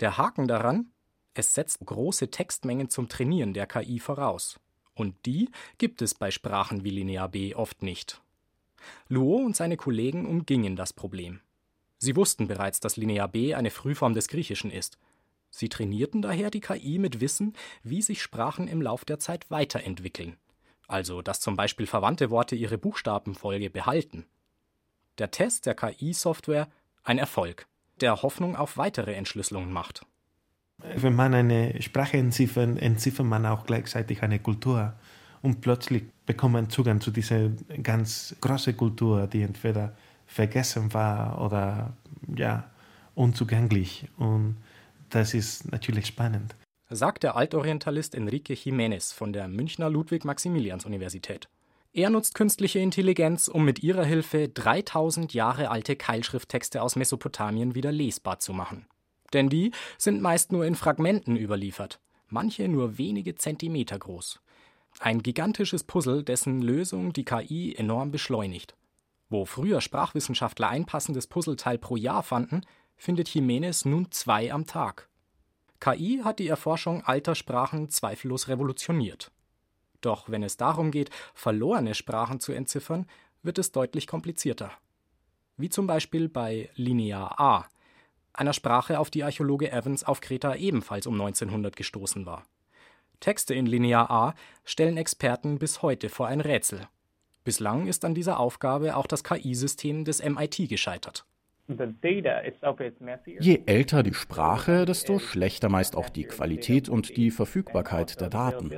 Der 0.00 0.16
Haken 0.16 0.46
daran? 0.46 0.92
Es 1.34 1.54
setzt 1.54 1.84
große 1.84 2.30
Textmengen 2.30 2.88
zum 2.88 3.08
Trainieren 3.08 3.52
der 3.52 3.66
KI 3.66 3.98
voraus. 3.98 4.60
Und 4.94 5.14
die 5.26 5.50
gibt 5.78 6.00
es 6.02 6.14
bei 6.14 6.30
Sprachen 6.30 6.84
wie 6.84 6.90
Linear 6.90 7.28
B 7.28 7.54
oft 7.54 7.82
nicht. 7.82 8.22
Luo 9.08 9.36
und 9.36 9.56
seine 9.56 9.76
Kollegen 9.76 10.24
umgingen 10.24 10.76
das 10.76 10.92
Problem. 10.92 11.40
Sie 11.98 12.16
wussten 12.16 12.46
bereits, 12.46 12.80
dass 12.80 12.96
Linear 12.96 13.28
B 13.28 13.54
eine 13.54 13.70
Frühform 13.70 14.14
des 14.14 14.28
Griechischen 14.28 14.70
ist. 14.70 14.98
Sie 15.50 15.68
trainierten 15.68 16.22
daher 16.22 16.50
die 16.50 16.60
KI 16.60 16.98
mit 16.98 17.20
Wissen, 17.20 17.54
wie 17.82 18.02
sich 18.02 18.22
Sprachen 18.22 18.68
im 18.68 18.82
Lauf 18.82 19.04
der 19.04 19.18
Zeit 19.18 19.50
weiterentwickeln. 19.50 20.36
Also, 20.86 21.22
dass 21.22 21.40
zum 21.40 21.56
Beispiel 21.56 21.86
verwandte 21.86 22.30
Worte 22.30 22.54
ihre 22.54 22.78
Buchstabenfolge 22.78 23.70
behalten. 23.70 24.26
Der 25.18 25.30
Test 25.30 25.66
der 25.66 25.74
KI-Software 25.74 26.68
ein 27.02 27.18
Erfolg, 27.18 27.66
der 28.00 28.22
Hoffnung 28.22 28.56
auf 28.56 28.76
weitere 28.76 29.14
Entschlüsselungen 29.14 29.72
macht. 29.72 30.04
Wenn 30.78 31.14
man 31.14 31.32
eine 31.32 31.80
Sprache 31.80 32.18
entziffert, 32.18 32.78
entziffert 32.80 33.24
man 33.24 33.46
auch 33.46 33.64
gleichzeitig 33.64 34.22
eine 34.22 34.38
Kultur. 34.38 34.92
Und 35.40 35.60
plötzlich 35.60 36.04
bekommt 36.26 36.52
man 36.54 36.70
Zugang 36.70 37.00
zu 37.00 37.10
dieser 37.10 37.48
ganz 37.82 38.36
großen 38.40 38.76
Kultur, 38.76 39.26
die 39.26 39.42
entweder 39.42 39.94
vergessen 40.26 40.92
war 40.92 41.40
oder 41.40 41.94
ja, 42.36 42.70
unzugänglich. 43.14 44.08
Und 44.18 44.56
das 45.08 45.34
ist 45.34 45.70
natürlich 45.70 46.06
spannend. 46.06 46.54
Sagt 46.90 47.22
der 47.22 47.36
Altorientalist 47.36 48.14
Enrique 48.14 48.54
Jiménez 48.54 49.14
von 49.14 49.32
der 49.32 49.48
Münchner 49.48 49.88
Ludwig-Maximilians-Universität. 49.88 51.48
Er 51.96 52.10
nutzt 52.10 52.34
künstliche 52.34 52.78
Intelligenz, 52.78 53.48
um 53.48 53.64
mit 53.64 53.82
ihrer 53.82 54.04
Hilfe 54.04 54.50
3000 54.50 55.32
Jahre 55.32 55.70
alte 55.70 55.96
Keilschrifttexte 55.96 56.82
aus 56.82 56.94
Mesopotamien 56.94 57.74
wieder 57.74 57.90
lesbar 57.90 58.38
zu 58.38 58.52
machen. 58.52 58.84
Denn 59.32 59.48
die 59.48 59.70
sind 59.96 60.20
meist 60.20 60.52
nur 60.52 60.66
in 60.66 60.74
Fragmenten 60.74 61.38
überliefert, 61.38 61.98
manche 62.28 62.68
nur 62.68 62.98
wenige 62.98 63.34
Zentimeter 63.34 63.98
groß. 63.98 64.42
Ein 65.00 65.22
gigantisches 65.22 65.84
Puzzle, 65.84 66.22
dessen 66.22 66.60
Lösung 66.60 67.14
die 67.14 67.24
KI 67.24 67.74
enorm 67.74 68.10
beschleunigt. 68.10 68.76
Wo 69.30 69.46
früher 69.46 69.80
Sprachwissenschaftler 69.80 70.68
ein 70.68 70.84
passendes 70.84 71.26
Puzzleteil 71.26 71.78
pro 71.78 71.96
Jahr 71.96 72.22
fanden, 72.22 72.60
findet 72.98 73.30
Jimenez 73.30 73.86
nun 73.86 74.12
zwei 74.12 74.52
am 74.52 74.66
Tag. 74.66 75.08
KI 75.80 76.20
hat 76.22 76.40
die 76.40 76.48
Erforschung 76.48 77.02
alter 77.04 77.34
Sprachen 77.34 77.88
zweifellos 77.88 78.48
revolutioniert. 78.48 79.32
Doch 80.06 80.30
wenn 80.30 80.44
es 80.44 80.56
darum 80.56 80.92
geht, 80.92 81.10
verlorene 81.34 81.92
Sprachen 81.92 82.38
zu 82.38 82.52
entziffern, 82.52 83.06
wird 83.42 83.58
es 83.58 83.72
deutlich 83.72 84.06
komplizierter. 84.06 84.70
Wie 85.56 85.68
zum 85.68 85.88
Beispiel 85.88 86.28
bei 86.28 86.70
Linear 86.76 87.40
A, 87.40 87.66
einer 88.32 88.52
Sprache, 88.52 89.00
auf 89.00 89.10
die 89.10 89.24
Archäologe 89.24 89.72
Evans 89.72 90.04
auf 90.04 90.20
Kreta 90.20 90.54
ebenfalls 90.54 91.08
um 91.08 91.14
1900 91.14 91.74
gestoßen 91.74 92.24
war. 92.24 92.44
Texte 93.18 93.54
in 93.54 93.66
Linear 93.66 94.08
A 94.08 94.34
stellen 94.64 94.96
Experten 94.96 95.58
bis 95.58 95.82
heute 95.82 96.08
vor 96.08 96.28
ein 96.28 96.40
Rätsel. 96.40 96.86
Bislang 97.42 97.88
ist 97.88 98.04
an 98.04 98.14
dieser 98.14 98.38
Aufgabe 98.38 98.94
auch 98.94 99.08
das 99.08 99.24
KI-System 99.24 100.04
des 100.04 100.22
MIT 100.22 100.68
gescheitert. 100.68 101.26
Je 101.68 103.62
älter 103.66 104.02
die 104.02 104.14
Sprache, 104.14 104.84
desto 104.84 105.18
schlechter 105.18 105.68
meist 105.68 105.96
auch 105.96 106.08
die 106.08 106.24
Qualität 106.24 106.88
und 106.88 107.16
die 107.16 107.30
Verfügbarkeit 107.30 108.20
der 108.20 108.30
Daten. 108.30 108.70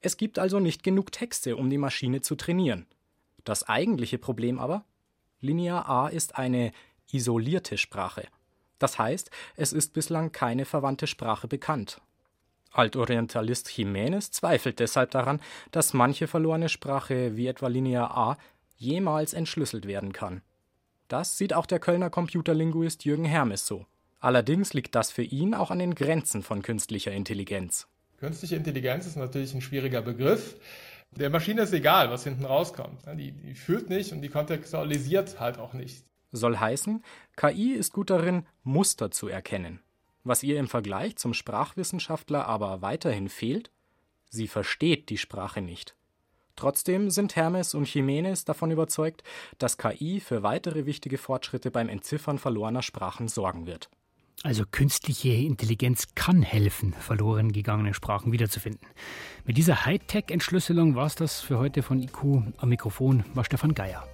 Es 0.00 0.16
gibt 0.16 0.38
also 0.38 0.60
nicht 0.60 0.82
genug 0.82 1.10
Texte, 1.10 1.56
um 1.56 1.70
die 1.70 1.78
Maschine 1.78 2.20
zu 2.20 2.36
trainieren. 2.36 2.86
Das 3.42 3.68
eigentliche 3.68 4.18
Problem 4.18 4.58
aber? 4.58 4.84
Linear 5.40 5.88
A 5.88 6.08
ist 6.08 6.38
eine 6.38 6.70
isolierte 7.10 7.78
Sprache. 7.78 8.26
Das 8.78 8.98
heißt, 8.98 9.30
es 9.56 9.72
ist 9.72 9.92
bislang 9.92 10.30
keine 10.32 10.64
verwandte 10.64 11.06
Sprache 11.06 11.48
bekannt. 11.48 12.00
Altorientalist 12.72 13.68
Jiménez 13.68 14.30
zweifelt 14.32 14.78
deshalb 14.80 15.10
daran, 15.12 15.40
dass 15.70 15.94
manche 15.94 16.26
verlorene 16.26 16.68
Sprache, 16.68 17.36
wie 17.36 17.46
etwa 17.46 17.68
Linear 17.68 18.16
A, 18.16 18.36
jemals 18.76 19.32
entschlüsselt 19.32 19.86
werden 19.86 20.12
kann. 20.12 20.42
Das 21.08 21.36
sieht 21.36 21.52
auch 21.52 21.66
der 21.66 21.80
Kölner 21.80 22.10
Computerlinguist 22.10 23.04
Jürgen 23.04 23.24
Hermes 23.24 23.66
so. 23.66 23.86
Allerdings 24.20 24.72
liegt 24.72 24.94
das 24.94 25.10
für 25.10 25.22
ihn 25.22 25.54
auch 25.54 25.70
an 25.70 25.78
den 25.78 25.94
Grenzen 25.94 26.42
von 26.42 26.62
künstlicher 26.62 27.12
Intelligenz. 27.12 27.86
Künstliche 28.18 28.56
Intelligenz 28.56 29.06
ist 29.06 29.16
natürlich 29.16 29.52
ein 29.54 29.60
schwieriger 29.60 30.00
Begriff. 30.00 30.56
Der 31.10 31.28
Maschine 31.28 31.62
ist 31.62 31.72
egal, 31.72 32.10
was 32.10 32.24
hinten 32.24 32.44
rauskommt. 32.44 33.02
Die, 33.18 33.32
die 33.32 33.54
fühlt 33.54 33.90
nicht 33.90 34.12
und 34.12 34.22
die 34.22 34.30
kontextualisiert 34.30 35.38
halt 35.40 35.58
auch 35.58 35.74
nicht. 35.74 36.04
Soll 36.32 36.56
heißen, 36.56 37.04
KI 37.36 37.72
ist 37.74 37.92
gut 37.92 38.10
darin, 38.10 38.46
Muster 38.62 39.10
zu 39.10 39.28
erkennen. 39.28 39.80
Was 40.24 40.42
ihr 40.42 40.58
im 40.58 40.68
Vergleich 40.68 41.16
zum 41.16 41.34
Sprachwissenschaftler 41.34 42.46
aber 42.46 42.80
weiterhin 42.80 43.28
fehlt, 43.28 43.70
sie 44.30 44.48
versteht 44.48 45.10
die 45.10 45.18
Sprache 45.18 45.60
nicht. 45.60 45.94
Trotzdem 46.56 47.10
sind 47.10 47.36
Hermes 47.36 47.74
und 47.74 47.92
Jimenez 47.92 48.44
davon 48.44 48.70
überzeugt, 48.70 49.22
dass 49.58 49.78
KI 49.78 50.20
für 50.20 50.42
weitere 50.42 50.86
wichtige 50.86 51.18
Fortschritte 51.18 51.70
beim 51.70 51.88
Entziffern 51.88 52.38
verlorener 52.38 52.82
Sprachen 52.82 53.28
sorgen 53.28 53.66
wird. 53.66 53.90
Also 54.42 54.64
künstliche 54.70 55.30
Intelligenz 55.30 56.08
kann 56.14 56.42
helfen, 56.42 56.92
verloren 56.92 57.50
gegangene 57.50 57.94
Sprachen 57.94 58.30
wiederzufinden. 58.30 58.86
Mit 59.46 59.56
dieser 59.56 59.86
Hightech-Entschlüsselung 59.86 60.96
war 60.96 61.06
es 61.06 61.14
das 61.14 61.40
für 61.40 61.58
heute 61.58 61.82
von 61.82 61.98
IQ. 61.98 62.42
Am 62.58 62.68
Mikrofon 62.68 63.24
war 63.32 63.44
Stefan 63.44 63.74
Geier. 63.74 64.06